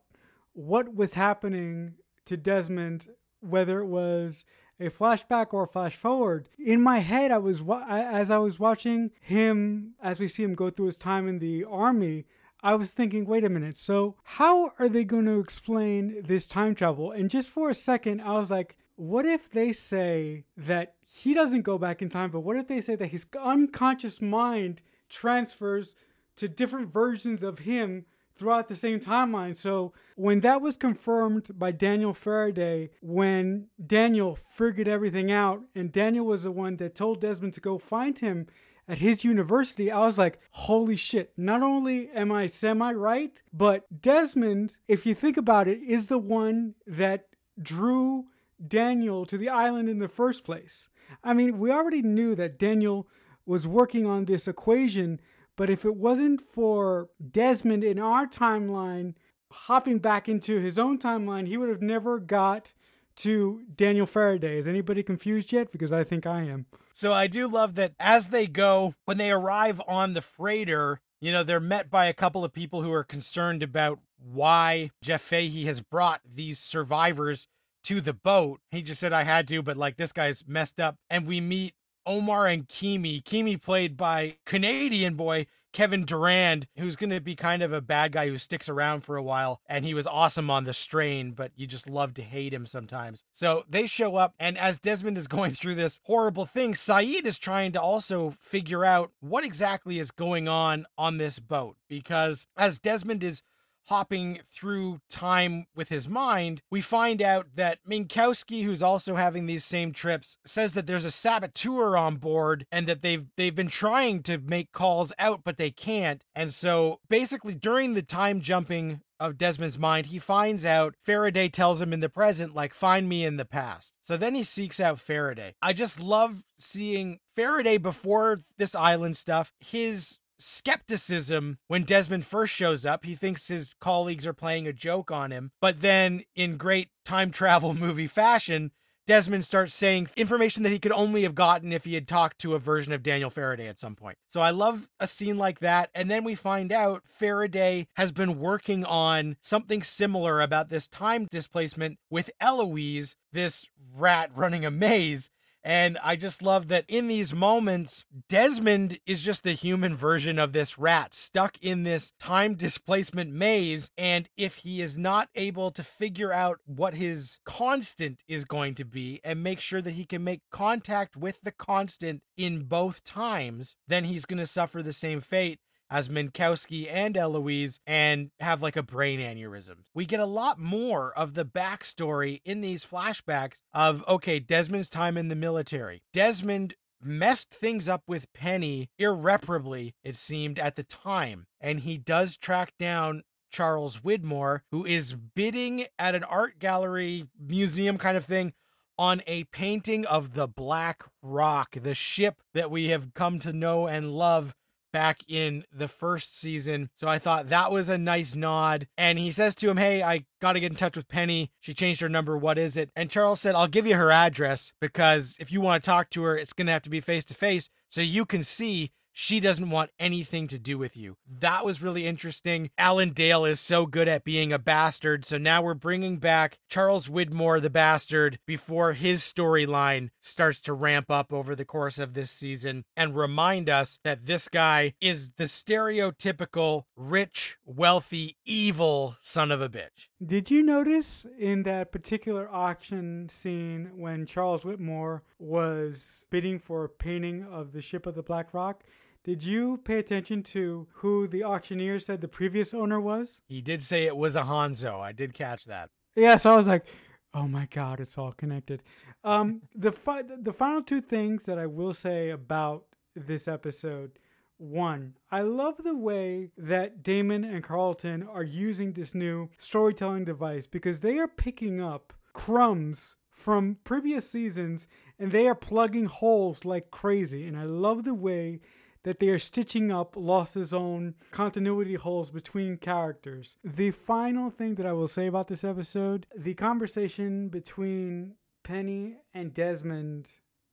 what 0.54 0.94
was 0.94 1.16
happening 1.16 1.96
to 2.26 2.38
Desmond, 2.38 3.08
whether 3.40 3.80
it 3.80 3.88
was 3.88 4.46
a 4.80 4.92
flashback 4.92 5.48
or 5.52 5.64
a 5.64 5.68
flash 5.68 5.96
forward. 5.96 6.48
In 6.64 6.80
my 6.80 7.00
head, 7.00 7.32
I 7.32 7.40
was 7.40 7.64
as 7.90 8.30
I 8.30 8.38
was 8.38 8.60
watching 8.60 9.10
him 9.20 9.96
as 10.00 10.20
we 10.20 10.28
see 10.28 10.44
him 10.44 10.54
go 10.54 10.70
through 10.70 10.88
his 10.88 10.98
time 10.98 11.28
in 11.28 11.40
the 11.40 11.64
army. 11.64 12.26
I 12.64 12.76
was 12.76 12.92
thinking, 12.92 13.26
wait 13.26 13.44
a 13.44 13.50
minute. 13.50 13.78
So 13.78 14.16
how 14.24 14.72
are 14.80 14.90
they 14.90 15.04
going 15.04 15.26
to 15.26 15.40
explain 15.40 16.24
this 16.26 16.48
time 16.48 16.76
travel? 16.76 17.12
And 17.12 17.30
just 17.30 17.50
for 17.50 17.70
a 17.70 17.74
second, 17.74 18.22
I 18.22 18.34
was 18.34 18.50
like, 18.50 18.78
what 18.96 19.26
if 19.26 19.50
they 19.50 19.72
say 19.72 20.46
that 20.58 20.96
he 21.06 21.34
doesn't 21.34 21.62
go 21.62 21.78
back 21.78 22.02
in 22.02 22.10
time, 22.10 22.32
but 22.32 22.40
what 22.40 22.58
if 22.58 22.68
they 22.68 22.82
say 22.82 22.96
that 22.96 23.08
his 23.08 23.28
unconscious 23.40 24.22
mind 24.22 24.82
transfers 25.08 25.96
to 26.36 26.48
different 26.48 26.92
versions 26.92 27.44
of 27.44 27.60
him 27.60 28.06
throughout 28.36 28.68
the 28.68 28.76
same 28.76 29.00
timeline? 29.00 29.56
So 29.56 29.94
when 30.16 30.40
that 30.40 30.62
was 30.62 30.78
confirmed 30.78 31.60
by 31.60 31.72
Daniel 31.72 32.14
Faraday, 32.14 32.90
when 33.02 33.68
Daniel 33.86 34.36
figured 34.36 34.88
everything 34.88 35.32
out, 35.32 35.62
and 35.76 35.92
Daniel 35.92 36.26
was 36.26 36.44
the 36.44 36.52
one 36.52 36.78
that 36.78 36.96
told 36.96 37.22
Desmond 37.22 37.54
to 37.54 37.62
go 37.62 37.78
find 37.78 38.18
him 38.18 38.48
at 38.88 39.00
his 39.00 39.24
university, 39.24 39.92
I 39.92 40.00
was 40.00 40.18
like, 40.18 40.40
holy 40.52 40.96
shit, 40.96 41.34
not 41.36 41.62
only 41.62 42.10
am 42.12 42.32
I 42.32 42.46
semi 42.46 42.94
right, 42.94 43.42
but 43.52 44.02
Desmond, 44.02 44.78
if 44.88 45.06
you 45.06 45.14
think 45.14 45.36
about 45.36 45.68
it, 45.68 45.80
is 45.82 46.08
the 46.08 46.18
one 46.18 46.76
that 46.86 47.28
drew 47.62 48.26
Daniel 48.66 49.26
to 49.26 49.38
the 49.38 49.50
island 49.50 49.90
in 49.90 50.00
the 50.00 50.08
first 50.08 50.44
place. 50.44 50.90
I 51.24 51.34
mean, 51.34 51.60
we 51.60 51.72
already 51.72 52.02
knew 52.02 52.36
that 52.36 52.60
Daniel 52.60 53.08
was 53.46 53.68
working 53.68 54.06
on 54.06 54.26
this 54.26 54.48
equation, 54.48 55.20
but 55.56 55.70
if 55.70 55.86
it 55.86 55.96
wasn't 55.96 56.42
for 56.42 57.10
Desmond 57.32 57.84
in 57.84 58.00
our 58.00 58.26
timeline 58.26 59.16
hopping 59.52 60.00
back 60.00 60.28
into 60.28 60.60
his 60.60 60.78
own 60.78 60.98
timeline, 60.98 61.48
he 61.48 61.58
would 61.58 61.70
have 61.70 61.82
never 61.82 62.20
got 62.20 62.74
to 63.18 63.62
Daniel 63.76 64.06
Faraday. 64.06 64.58
Is 64.58 64.68
anybody 64.68 65.04
confused 65.04 65.52
yet? 65.52 65.72
Because 65.72 65.92
I 65.92 66.04
think 66.04 66.26
I 66.26 66.44
am. 66.44 66.66
So 66.94 67.14
I 67.14 67.28
do 67.28 67.48
love 67.48 67.76
that 67.76 67.94
as 68.00 68.30
they 68.30 68.48
go, 68.48 68.96
when 69.06 69.18
they 69.18 69.32
arrive 69.32 69.82
on 69.88 70.14
the 70.14 70.22
freighter, 70.22 71.02
you 71.20 71.32
know, 71.32 71.44
they're 71.44 71.60
met 71.60 71.90
by 71.90 72.06
a 72.06 72.14
couple 72.14 72.44
of 72.44 72.54
people 72.54 72.82
who 72.82 72.92
are 72.92 73.04
concerned 73.04 73.64
about 73.64 74.00
why 74.20 74.92
Jeff 75.02 75.22
Fahey 75.22 75.66
has 75.66 75.82
brought 75.82 76.22
these 76.26 76.60
survivors 76.60 77.48
to 77.84 78.02
the 78.02 78.14
boat. 78.14 78.60
He 78.72 78.82
just 78.82 79.00
said 79.00 79.14
I 79.14 79.24
had 79.24 79.48
to, 79.48 79.62
but 79.62 79.78
like 79.78 79.98
this 79.98 80.12
guy's 80.12 80.44
messed 80.48 80.80
up. 80.80 80.98
And 81.10 81.26
we 81.28 81.40
meet 81.40 81.74
Omar 82.08 82.48
and 82.48 82.68
Keamy. 82.68 83.24
Keamy 83.24 83.62
played 83.62 83.98
by 83.98 84.38
Canadian 84.46 85.16
boy 85.16 85.46
Kevin 85.74 86.06
Durand, 86.06 86.66
who's 86.78 86.96
going 86.96 87.12
to 87.12 87.22
be 87.22 87.36
kind 87.36 87.62
of 87.62 87.72
a 87.72 87.82
bad 87.82 88.12
guy 88.12 88.30
who 88.30 88.40
sticks 88.40 88.68
around 88.68 89.02
for 89.02 89.16
a 89.16 89.22
while. 89.22 89.62
And 89.68 89.86
he 89.86 89.94
was 89.94 90.08
awesome 90.08 90.50
on 90.50 90.64
The 90.64 90.74
Strain, 90.74 91.34
but 91.34 91.52
you 91.56 91.68
just 91.68 91.88
love 91.88 92.16
to 92.16 92.24
hate 92.24 92.52
him 92.52 92.66
sometimes. 92.66 93.24
So 93.32 93.64
they 93.70 93.86
show 93.86 94.16
up, 94.16 94.34
and 94.40 94.58
as 94.58 94.80
Desmond 94.80 95.20
is 95.20 95.28
going 95.28 95.52
through 95.52 95.76
this 95.76 96.00
horrible 96.06 96.48
thing, 96.48 96.74
Sayid 96.74 97.26
is 97.26 97.38
trying 97.38 97.74
to 97.74 97.82
also 97.82 98.34
figure 98.40 98.84
out 98.84 99.12
what 99.20 99.44
exactly 99.44 100.00
is 100.00 100.10
going 100.10 100.48
on 100.48 100.88
on 100.98 101.18
this 101.18 101.38
boat. 101.38 101.78
Because 101.88 102.48
as 102.58 102.80
Desmond 102.80 103.24
is 103.24 103.44
hopping 103.88 104.40
through 104.54 105.00
time 105.10 105.66
with 105.76 105.90
his 105.90 106.08
mind, 106.08 106.62
we 106.70 106.82
find 106.82 107.22
out 107.22 107.48
that 107.56 107.80
Minkowski, 107.90 108.64
who's 108.64 108.84
also 108.84 109.16
having 109.16 109.46
these 109.46 109.66
same 109.66 109.92
trips, 109.92 110.38
says 110.46 110.74
that 110.74 110.88
there's 110.88 111.06
a 111.06 111.12
saboteur 111.12 111.98
on 111.98 112.18
board 112.18 112.66
and 112.72 112.88
that 112.88 113.02
they've 113.02 113.26
they've 113.36 113.56
been 113.56 113.70
trying 113.70 114.24
to 114.24 114.38
make 114.38 114.72
calls 114.72 115.14
out, 115.18 115.42
but 115.44 115.58
they 115.58 115.72
can't. 115.72 116.24
And 116.36 116.54
so 116.54 117.00
basically 117.10 117.56
during 117.56 117.94
the 117.94 118.02
time 118.02 118.42
jumping 118.42 119.02
of 119.20 119.38
Desmond's 119.38 119.80
mind, 119.80 120.08
he 120.08 120.20
finds 120.20 120.66
out 120.66 120.96
Faraday 121.04 121.50
tells 121.50 121.82
him 121.82 121.94
in 121.94 122.00
the 122.02 122.10
present, 122.10 122.54
like, 122.54 122.74
find 122.74 123.10
me 123.10 123.26
in 123.26 123.38
the 123.38 123.46
past. 123.46 123.94
So 124.02 124.18
then 124.18 124.36
he 124.36 124.44
seeks 124.44 124.80
out 124.80 125.00
Faraday. 125.00 125.56
I 125.62 125.74
just 125.74 126.00
love 126.00 126.44
seeing 126.60 127.20
Faraday 127.36 127.78
before 127.78 128.40
this 128.58 128.76
island 128.76 129.18
stuff. 129.18 129.52
His 129.60 130.20
skepticism 130.40 131.58
when 131.68 131.84
Desmond 131.84 132.26
first 132.26 132.54
shows 132.54 132.86
up. 132.86 133.06
He 133.06 133.16
thinks 133.16 133.48
his 133.48 133.76
colleagues 133.80 134.26
are 134.28 134.34
playing 134.34 134.68
a 134.68 134.74
joke 134.74 135.12
on 135.12 135.32
him. 135.32 135.52
But 135.62 135.82
then, 135.82 136.24
in 136.36 136.58
great 136.58 136.90
time 137.06 137.32
travel 137.32 137.74
movie 137.76 138.08
fashion, 138.08 138.72
Desmond 139.08 139.46
starts 139.46 139.74
saying 139.74 140.10
information 140.18 140.64
that 140.64 140.72
he 140.72 140.80
could 140.80 140.92
only 140.92 141.24
have 141.24 141.34
gotten 141.34 141.72
if 141.72 141.86
he 141.86 141.94
had 141.94 142.10
talked 142.10 142.40
to 142.40 142.56
a 142.56 142.60
version 142.60 142.92
of 142.92 143.04
Daniel 143.04 143.30
Faraday 143.30 143.68
at 143.68 143.80
some 143.80 143.96
point. 143.96 144.18
So 144.28 144.42
I 144.42 144.52
love 144.52 144.90
a 145.00 145.08
scene 145.08 145.38
like 145.38 145.60
that. 145.60 145.90
And 145.96 146.12
then 146.12 146.26
we 146.26 146.36
find 146.36 146.74
out 146.74 147.04
Faraday 147.06 147.88
has 147.96 148.12
been 148.12 148.38
working 148.38 148.84
on 148.84 149.38
something 149.42 149.82
similar 149.82 150.42
about 150.42 150.68
this 150.68 150.90
time 150.90 151.26
displacement 151.32 152.00
with 152.10 152.30
Eloise, 152.42 153.16
this 153.32 153.68
rat 153.96 154.30
running 154.36 154.66
a 154.66 154.72
maze. 154.72 155.30
And 155.68 155.98
I 156.02 156.16
just 156.16 156.42
love 156.42 156.70
that 156.70 156.86
in 156.88 157.10
these 157.10 157.34
moments, 157.34 158.06
Desmond 158.30 159.00
is 159.06 159.22
just 159.22 159.44
the 159.44 159.52
human 159.52 159.98
version 159.98 160.40
of 160.40 160.54
this 160.54 160.78
rat 160.78 161.14
stuck 161.14 161.58
in 161.62 161.84
this 161.84 162.14
time 162.22 162.56
displacement 162.56 163.34
maze. 163.34 163.92
And 163.98 164.30
if 164.38 164.56
he 164.56 164.82
is 164.82 164.98
not 164.98 165.28
able 165.36 165.72
to 165.72 165.84
figure 165.84 166.32
out 166.32 166.60
what 166.66 166.94
his 166.94 167.40
constant 167.44 168.24
is 168.30 168.46
going 168.46 168.76
to 168.76 168.86
be 168.86 169.20
and 169.26 169.44
make 169.44 169.60
sure 169.60 169.82
that 169.82 169.92
he 169.92 170.06
can 170.06 170.24
make 170.24 170.40
contact 170.54 171.18
with 171.18 171.42
the 171.44 171.52
constant 171.52 172.24
in 172.38 172.64
both 172.64 173.04
times, 173.04 173.76
then 173.90 174.06
he's 174.06 174.24
going 174.24 174.40
to 174.40 174.46
suffer 174.46 174.82
the 174.82 174.94
same 174.94 175.20
fate 175.20 175.60
as 175.90 176.10
Minkowski 176.10 176.92
and 176.92 177.16
Eloise 177.16 177.80
and 177.88 178.32
have 178.40 178.62
like 178.62 178.76
a 178.76 178.84
brain 178.84 179.20
aneurysm. 179.20 179.78
We 179.94 180.06
get 180.06 180.20
a 180.20 180.26
lot 180.26 180.60
more 180.60 181.14
of 181.18 181.34
the 181.34 181.46
backstory 181.46 182.42
in 182.44 182.62
these 182.62 182.86
flashbacks 182.86 183.62
of, 183.74 184.04
okay, 184.08 184.40
Desmond's 184.40 184.90
time 184.90 185.18
in 185.18 185.28
the 185.28 185.36
military. 185.36 186.02
Desmond 186.14 186.76
messed 187.02 187.52
things 187.52 187.88
up 187.88 188.04
with 188.08 188.32
Penny 188.34 188.90
irreparably, 188.98 189.94
it 190.04 190.16
seemed, 190.16 190.60
at 190.60 190.76
the 190.76 190.84
time. 190.84 191.46
And 191.62 191.82
he 191.82 191.98
does 191.98 192.38
track 192.38 192.74
down 192.80 193.24
Charles 193.50 194.00
Widmore, 194.00 194.62
who 194.72 194.86
is 194.86 195.14
bidding 195.14 195.86
at 195.98 196.16
an 196.16 196.24
art 196.24 196.60
gallery 196.60 197.28
museum 197.40 197.98
kind 197.98 198.18
of 198.18 198.26
thing 198.26 198.54
on 199.00 199.22
a 199.28 199.44
painting 199.46 200.06
of 200.06 200.34
the 200.34 200.48
Black 200.48 201.04
Rock, 201.22 201.78
the 201.80 201.94
ship 201.94 202.42
that 202.54 202.72
we 202.72 202.90
have 202.90 203.14
come 203.14 203.40
to 203.40 203.54
know 203.54 203.88
and 203.88 204.12
love 204.12 204.56
back 204.92 205.20
in 205.28 205.64
the 205.72 205.88
first 205.88 206.38
season. 206.38 206.90
So 206.96 207.08
I 207.08 207.20
thought 207.20 207.50
that 207.50 207.72
was 207.72 207.90
a 207.90 207.98
nice 207.98 208.36
nod. 208.36 208.88
And 208.98 209.20
he 209.20 209.32
says 209.32 209.56
to 209.56 209.70
him, 209.70 209.78
Hey, 209.78 210.04
I 210.04 210.26
got 210.42 210.54
to 210.54 210.60
get 210.60 210.72
in 210.72 210.78
touch 210.78 210.98
with 210.98 211.08
Penny. 211.08 211.52
She 211.60 211.74
changed 211.74 212.02
her 212.02 212.10
number. 212.10 212.38
What 212.38 212.58
is 212.58 212.78
it? 212.78 212.92
And 212.96 213.10
Charles 213.10 213.42
said, 213.42 213.56
I'll 213.56 213.68
give 213.68 213.88
you 213.88 213.96
her 213.96 214.12
address 214.12 214.74
because 214.80 215.36
if 215.40 215.52
you 215.52 215.62
want 215.62 215.84
to 215.84 215.90
talk 215.90 216.10
to 216.12 216.24
her, 216.24 216.38
it's 216.38 216.54
going 216.54 216.68
to 216.68 216.74
have 216.74 216.84
to 216.84 216.90
be 216.90 217.02
face 217.02 217.26
to 217.26 217.34
face 217.34 217.70
so 217.90 218.02
you 218.02 218.26
can 218.26 218.44
see 218.44 218.92
she 219.20 219.40
doesn't 219.40 219.72
want 219.72 219.90
anything 220.00 220.48
to 220.48 220.60
do 220.60 220.78
with 220.78 220.96
you. 220.96 221.18
That 221.28 221.66
was 221.66 221.82
really 221.82 222.06
interesting. 222.06 222.70
Alan 222.78 223.14
Dale 223.14 223.46
is 223.46 223.60
so 223.60 223.88
good 223.88 224.08
at 224.08 224.24
being 224.24 224.54
a 224.54 224.60
bastard. 224.60 225.26
So 225.26 225.40
now 225.40 225.64
we're 225.64 225.74
bringing 225.74 226.18
back 226.18 226.60
Charles 226.70 227.08
Widmore, 227.08 227.60
the 227.60 227.72
bastard, 227.72 228.38
before 228.46 228.94
his 228.94 229.22
storyline 229.22 230.12
starts 230.22 230.62
to 230.62 230.74
ramp 230.74 231.10
up 231.10 231.34
over 231.34 231.56
the 231.56 231.66
course 231.66 231.98
of 231.98 232.14
this 232.14 232.30
season 232.30 232.86
and 232.96 233.16
remind 233.16 233.72
us 233.72 233.98
that 234.04 234.28
this 234.28 234.48
guy 234.48 234.94
is 235.02 235.32
the 235.32 235.46
stereotypical 235.46 236.84
rich, 236.96 237.58
wealthy, 237.66 238.38
evil 238.46 239.16
son 239.20 239.52
of 239.52 239.64
a 239.64 239.68
bitch. 239.68 240.10
Did 240.24 240.52
you 240.52 240.62
notice 240.62 241.26
in 241.40 241.64
that 241.64 241.92
particular 241.92 242.48
auction 242.54 243.30
scene 243.30 243.90
when 243.96 244.28
Charles 244.28 244.62
Widmore 244.62 245.22
was 245.40 246.28
bidding 246.30 246.60
for 246.60 246.84
a 246.84 246.90
painting 246.90 247.44
of 247.44 247.72
the 247.72 247.82
ship 247.82 248.06
of 248.06 248.14
the 248.14 248.22
Black 248.22 248.54
Rock? 248.54 248.84
Did 249.28 249.44
you 249.44 249.82
pay 249.84 250.00
attention 250.00 250.42
to 250.44 250.88
who 250.94 251.28
the 251.28 251.44
auctioneer 251.44 252.00
said 252.00 252.22
the 252.22 252.30
previous 252.30 252.74
owner 252.74 252.98
was? 253.02 253.42
He 253.50 253.60
did 253.60 253.84
say 253.84 254.06
it 254.06 254.16
was 254.16 254.38
a 254.38 254.44
Hanso. 254.44 255.02
I 255.02 255.12
did 255.12 255.34
catch 255.34 255.66
that. 255.66 255.90
Yeah, 256.16 256.38
so 256.38 256.54
I 256.54 256.56
was 256.56 256.66
like, 256.66 256.86
oh 257.34 257.46
my 257.46 257.66
god, 257.66 258.00
it's 258.00 258.18
all 258.18 258.32
connected. 258.32 258.84
Um, 259.26 259.64
the 259.76 259.92
fi- 259.92 260.22
the 260.22 260.54
final 260.54 260.82
two 260.82 261.02
things 261.02 261.44
that 261.44 261.60
I 261.60 261.66
will 261.66 261.94
say 261.94 262.30
about 262.30 262.86
this 263.18 263.50
episode. 263.50 264.18
One, 264.60 265.16
I 265.30 265.42
love 265.42 265.76
the 265.84 265.98
way 265.98 266.52
that 266.58 267.04
Damon 267.04 267.44
and 267.44 267.62
Carlton 267.62 268.24
are 268.24 268.44
using 268.44 268.94
this 268.94 269.14
new 269.14 269.50
storytelling 269.58 270.24
device 270.24 270.68
because 270.68 271.02
they 271.02 271.20
are 271.20 271.28
picking 271.28 271.82
up 271.82 272.14
crumbs 272.32 273.18
from 273.30 273.76
previous 273.84 274.30
seasons 274.30 274.88
and 275.20 275.34
they 275.34 275.48
are 275.48 275.54
plugging 275.54 276.06
holes 276.06 276.64
like 276.64 276.92
crazy. 276.92 277.46
And 277.46 277.58
I 277.58 277.64
love 277.64 278.06
the 278.06 278.14
way 278.14 278.62
that 279.08 279.22
they 279.22 279.30
are 279.30 279.40
stitching 279.40 279.90
up 279.90 280.18
Lost's 280.18 280.74
own 280.74 281.16
continuity 281.32 281.94
holes 281.94 282.30
between 282.30 282.76
characters. 282.76 283.56
The 283.64 283.92
final 283.92 284.50
thing 284.50 284.76
that 284.76 284.86
I 284.86 284.92
will 284.92 285.08
say 285.08 285.28
about 285.28 285.48
this 285.48 285.64
episode 285.64 286.28
the 286.36 286.54
conversation 286.56 287.48
between 287.48 288.36
Penny 288.64 289.16
and 289.34 289.54
Desmond 289.54 290.30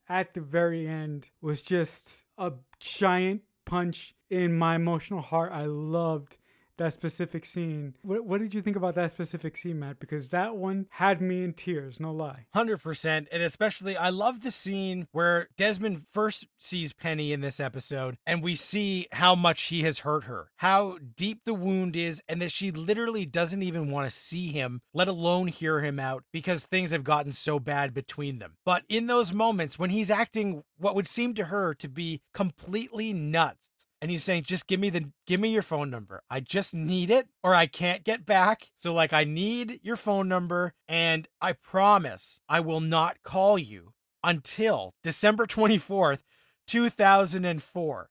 at 0.08 0.34
the 0.34 0.40
very 0.40 0.88
end 0.88 1.28
was 1.40 1.62
just 1.62 2.24
a 2.36 2.54
giant 2.80 3.42
punch 3.66 4.16
in 4.28 4.52
my 4.52 4.74
emotional 4.74 5.20
heart. 5.20 5.52
I 5.52 5.66
loved 5.66 6.36
that 6.78 6.92
specific 6.92 7.44
scene. 7.44 7.94
What, 8.02 8.24
what 8.24 8.40
did 8.40 8.54
you 8.54 8.62
think 8.62 8.76
about 8.76 8.94
that 8.96 9.10
specific 9.10 9.56
scene, 9.56 9.78
Matt? 9.78 9.98
Because 9.98 10.30
that 10.30 10.56
one 10.56 10.86
had 10.90 11.20
me 11.20 11.44
in 11.44 11.52
tears, 11.52 12.00
no 12.00 12.12
lie. 12.12 12.46
100%. 12.54 13.26
And 13.30 13.42
especially, 13.42 13.96
I 13.96 14.10
love 14.10 14.42
the 14.42 14.50
scene 14.50 15.08
where 15.12 15.48
Desmond 15.56 16.06
first 16.10 16.46
sees 16.58 16.92
Penny 16.92 17.32
in 17.32 17.40
this 17.40 17.60
episode, 17.60 18.16
and 18.26 18.42
we 18.42 18.54
see 18.54 19.06
how 19.12 19.34
much 19.34 19.64
he 19.64 19.82
has 19.82 20.00
hurt 20.00 20.24
her, 20.24 20.50
how 20.56 20.98
deep 21.16 21.40
the 21.44 21.54
wound 21.54 21.96
is, 21.96 22.22
and 22.28 22.40
that 22.42 22.52
she 22.52 22.70
literally 22.70 23.26
doesn't 23.26 23.62
even 23.62 23.90
want 23.90 24.10
to 24.10 24.16
see 24.16 24.48
him, 24.48 24.82
let 24.92 25.08
alone 25.08 25.48
hear 25.48 25.80
him 25.80 25.98
out, 25.98 26.24
because 26.32 26.64
things 26.64 26.90
have 26.90 27.04
gotten 27.04 27.32
so 27.32 27.58
bad 27.58 27.94
between 27.94 28.38
them. 28.38 28.56
But 28.64 28.82
in 28.88 29.06
those 29.06 29.32
moments 29.32 29.78
when 29.78 29.90
he's 29.90 30.10
acting 30.10 30.64
what 30.78 30.94
would 30.94 31.06
seem 31.06 31.34
to 31.34 31.46
her 31.46 31.74
to 31.74 31.88
be 31.88 32.20
completely 32.32 33.12
nuts, 33.12 33.70
and 34.04 34.10
he's 34.10 34.22
saying 34.22 34.42
just 34.42 34.66
give 34.66 34.78
me 34.78 34.90
the 34.90 35.10
give 35.26 35.40
me 35.40 35.48
your 35.48 35.62
phone 35.62 35.88
number 35.88 36.22
i 36.28 36.38
just 36.38 36.74
need 36.74 37.10
it 37.10 37.26
or 37.42 37.54
i 37.54 37.64
can't 37.64 38.04
get 38.04 38.26
back 38.26 38.68
so 38.74 38.92
like 38.92 39.14
i 39.14 39.24
need 39.24 39.80
your 39.82 39.96
phone 39.96 40.28
number 40.28 40.74
and 40.86 41.26
i 41.40 41.52
promise 41.52 42.38
i 42.46 42.60
will 42.60 42.82
not 42.82 43.16
call 43.24 43.58
you 43.58 43.94
until 44.22 44.92
december 45.02 45.46
24th 45.46 46.18
2004 46.66 48.10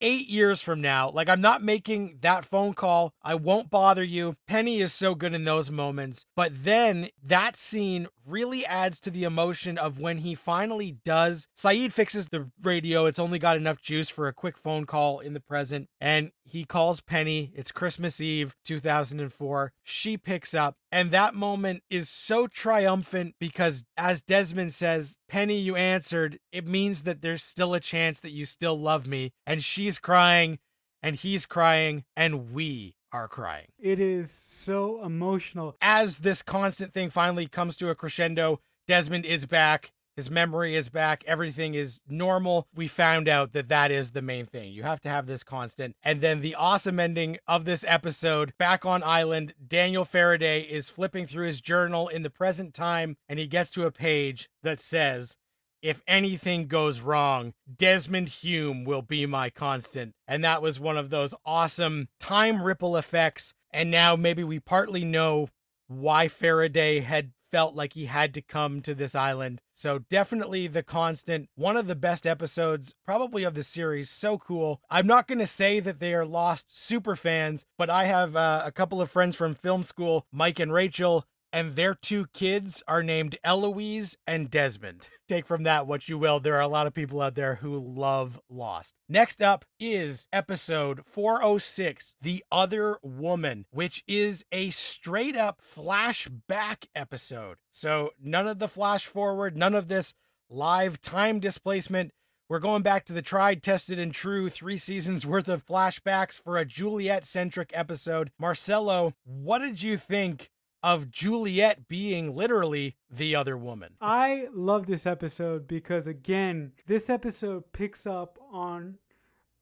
eight 0.00 0.28
years 0.28 0.60
from 0.60 0.80
now, 0.80 1.10
like 1.10 1.28
I'm 1.28 1.40
not 1.40 1.62
making 1.62 2.18
that 2.20 2.44
phone 2.44 2.74
call. 2.74 3.12
I 3.22 3.34
won't 3.34 3.70
bother 3.70 4.04
you. 4.04 4.36
Penny 4.46 4.80
is 4.80 4.92
so 4.92 5.14
good 5.14 5.34
in 5.34 5.44
those 5.44 5.70
moments. 5.70 6.24
But 6.36 6.64
then 6.64 7.08
that 7.22 7.56
scene 7.56 8.06
really 8.28 8.64
adds 8.66 9.00
to 9.00 9.10
the 9.10 9.24
emotion 9.24 9.78
of 9.78 9.98
when 9.98 10.18
he 10.18 10.34
finally 10.34 10.96
does. 11.04 11.48
Sayid 11.56 11.92
fixes 11.92 12.28
the 12.28 12.50
radio. 12.62 13.06
It's 13.06 13.18
only 13.18 13.38
got 13.38 13.56
enough 13.56 13.80
juice 13.80 14.08
for 14.08 14.28
a 14.28 14.32
quick 14.32 14.56
phone 14.56 14.86
call 14.86 15.20
in 15.20 15.32
the 15.32 15.40
present. 15.40 15.88
And 16.00 16.32
he 16.44 16.64
calls 16.64 17.00
Penny. 17.00 17.52
It's 17.54 17.72
Christmas 17.72 18.20
Eve, 18.20 18.54
2004. 18.64 19.72
She 19.82 20.16
picks 20.16 20.54
up. 20.54 20.76
And 20.90 21.10
that 21.10 21.34
moment 21.34 21.82
is 21.90 22.08
so 22.08 22.46
triumphant 22.46 23.34
because, 23.38 23.84
as 23.96 24.22
Desmond 24.22 24.72
says, 24.72 25.16
Penny, 25.28 25.58
you 25.58 25.76
answered. 25.76 26.38
It 26.52 26.66
means 26.66 27.02
that 27.02 27.22
there's 27.22 27.42
still 27.42 27.74
a 27.74 27.80
chance 27.80 28.20
that 28.20 28.32
you 28.32 28.44
still 28.46 28.78
love 28.78 29.06
me. 29.06 29.32
And 29.46 29.62
she's 29.62 29.98
crying, 29.98 30.58
and 31.02 31.16
he's 31.16 31.46
crying, 31.46 32.04
and 32.16 32.52
we 32.52 32.94
are 33.12 33.28
crying. 33.28 33.68
It 33.78 34.00
is 34.00 34.30
so 34.30 35.04
emotional. 35.04 35.76
As 35.80 36.18
this 36.18 36.42
constant 36.42 36.92
thing 36.92 37.10
finally 37.10 37.46
comes 37.46 37.76
to 37.78 37.90
a 37.90 37.94
crescendo, 37.94 38.60
Desmond 38.86 39.24
is 39.24 39.46
back. 39.46 39.92
His 40.16 40.32
memory 40.32 40.74
is 40.74 40.88
back. 40.88 41.22
Everything 41.28 41.74
is 41.74 42.00
normal. 42.08 42.66
We 42.74 42.88
found 42.88 43.28
out 43.28 43.52
that 43.52 43.68
that 43.68 43.92
is 43.92 44.10
the 44.10 44.20
main 44.20 44.46
thing. 44.46 44.72
You 44.72 44.82
have 44.82 45.00
to 45.02 45.08
have 45.08 45.26
this 45.26 45.44
constant. 45.44 45.94
And 46.02 46.20
then 46.20 46.40
the 46.40 46.56
awesome 46.56 46.98
ending 46.98 47.38
of 47.46 47.64
this 47.64 47.84
episode 47.86 48.52
back 48.58 48.84
on 48.84 49.04
island, 49.04 49.54
Daniel 49.64 50.04
Faraday 50.04 50.62
is 50.62 50.90
flipping 50.90 51.24
through 51.24 51.46
his 51.46 51.60
journal 51.60 52.08
in 52.08 52.24
the 52.24 52.30
present 52.30 52.74
time 52.74 53.16
and 53.28 53.38
he 53.38 53.46
gets 53.46 53.70
to 53.70 53.86
a 53.86 53.92
page 53.92 54.48
that 54.64 54.80
says, 54.80 55.36
if 55.82 56.02
anything 56.06 56.66
goes 56.66 57.00
wrong, 57.00 57.54
Desmond 57.72 58.28
Hume 58.28 58.84
will 58.84 59.02
be 59.02 59.26
my 59.26 59.50
constant. 59.50 60.14
And 60.26 60.44
that 60.44 60.62
was 60.62 60.80
one 60.80 60.96
of 60.96 61.10
those 61.10 61.34
awesome 61.44 62.08
time 62.18 62.62
ripple 62.62 62.96
effects. 62.96 63.54
And 63.70 63.90
now 63.90 64.16
maybe 64.16 64.44
we 64.44 64.60
partly 64.60 65.04
know 65.04 65.48
why 65.86 66.28
Faraday 66.28 67.00
had 67.00 67.32
felt 67.50 67.74
like 67.74 67.94
he 67.94 68.06
had 68.06 68.34
to 68.34 68.42
come 68.42 68.82
to 68.82 68.94
this 68.94 69.14
island. 69.14 69.60
So 69.74 70.00
definitely 70.10 70.66
the 70.66 70.82
constant, 70.82 71.48
one 71.54 71.76
of 71.76 71.86
the 71.86 71.94
best 71.94 72.26
episodes 72.26 72.94
probably 73.04 73.44
of 73.44 73.54
the 73.54 73.62
series. 73.62 74.10
So 74.10 74.38
cool. 74.38 74.80
I'm 74.90 75.06
not 75.06 75.26
going 75.26 75.38
to 75.38 75.46
say 75.46 75.80
that 75.80 75.98
they 75.98 76.14
are 76.14 76.26
lost 76.26 76.76
super 76.76 77.16
fans, 77.16 77.64
but 77.78 77.88
I 77.88 78.04
have 78.04 78.36
uh, 78.36 78.62
a 78.64 78.72
couple 78.72 79.00
of 79.00 79.10
friends 79.10 79.34
from 79.34 79.54
film 79.54 79.82
school, 79.82 80.26
Mike 80.32 80.58
and 80.58 80.72
Rachel, 80.72 81.24
and 81.52 81.74
their 81.74 81.94
two 81.94 82.26
kids 82.34 82.82
are 82.86 83.02
named 83.02 83.36
Eloise 83.44 84.16
and 84.26 84.50
Desmond. 84.50 85.08
Take 85.28 85.46
from 85.46 85.62
that 85.64 85.86
what 85.86 86.08
you 86.08 86.18
will. 86.18 86.40
There 86.40 86.56
are 86.56 86.60
a 86.60 86.68
lot 86.68 86.86
of 86.86 86.94
people 86.94 87.20
out 87.20 87.34
there 87.34 87.56
who 87.56 87.78
love 87.78 88.40
Lost. 88.48 88.94
Next 89.08 89.42
up 89.42 89.64
is 89.78 90.26
episode 90.32 91.02
406, 91.06 92.14
The 92.20 92.44
Other 92.50 92.98
Woman, 93.02 93.66
which 93.70 94.04
is 94.06 94.44
a 94.52 94.70
straight 94.70 95.36
up 95.36 95.60
flashback 95.60 96.86
episode. 96.94 97.56
So 97.70 98.10
none 98.22 98.48
of 98.48 98.58
the 98.58 98.68
flash 98.68 99.06
forward, 99.06 99.56
none 99.56 99.74
of 99.74 99.88
this 99.88 100.14
live 100.50 101.00
time 101.00 101.40
displacement. 101.40 102.12
We're 102.48 102.60
going 102.60 102.82
back 102.82 103.04
to 103.06 103.12
the 103.12 103.20
tried, 103.20 103.62
tested, 103.62 103.98
and 103.98 104.14
true 104.14 104.48
three 104.48 104.78
seasons 104.78 105.26
worth 105.26 105.48
of 105.48 105.66
flashbacks 105.66 106.40
for 106.42 106.56
a 106.56 106.64
Juliet 106.64 107.24
centric 107.26 107.70
episode. 107.74 108.30
Marcelo, 108.38 109.12
what 109.24 109.58
did 109.58 109.82
you 109.82 109.98
think 109.98 110.50
of 110.82 111.10
Juliet 111.10 111.88
being 111.88 112.34
literally 112.34 112.96
the 113.10 113.34
other 113.34 113.56
woman. 113.56 113.94
I 114.00 114.48
love 114.52 114.86
this 114.86 115.06
episode 115.06 115.66
because, 115.66 116.06
again, 116.06 116.72
this 116.86 117.10
episode 117.10 117.72
picks 117.72 118.06
up 118.06 118.38
on 118.52 118.98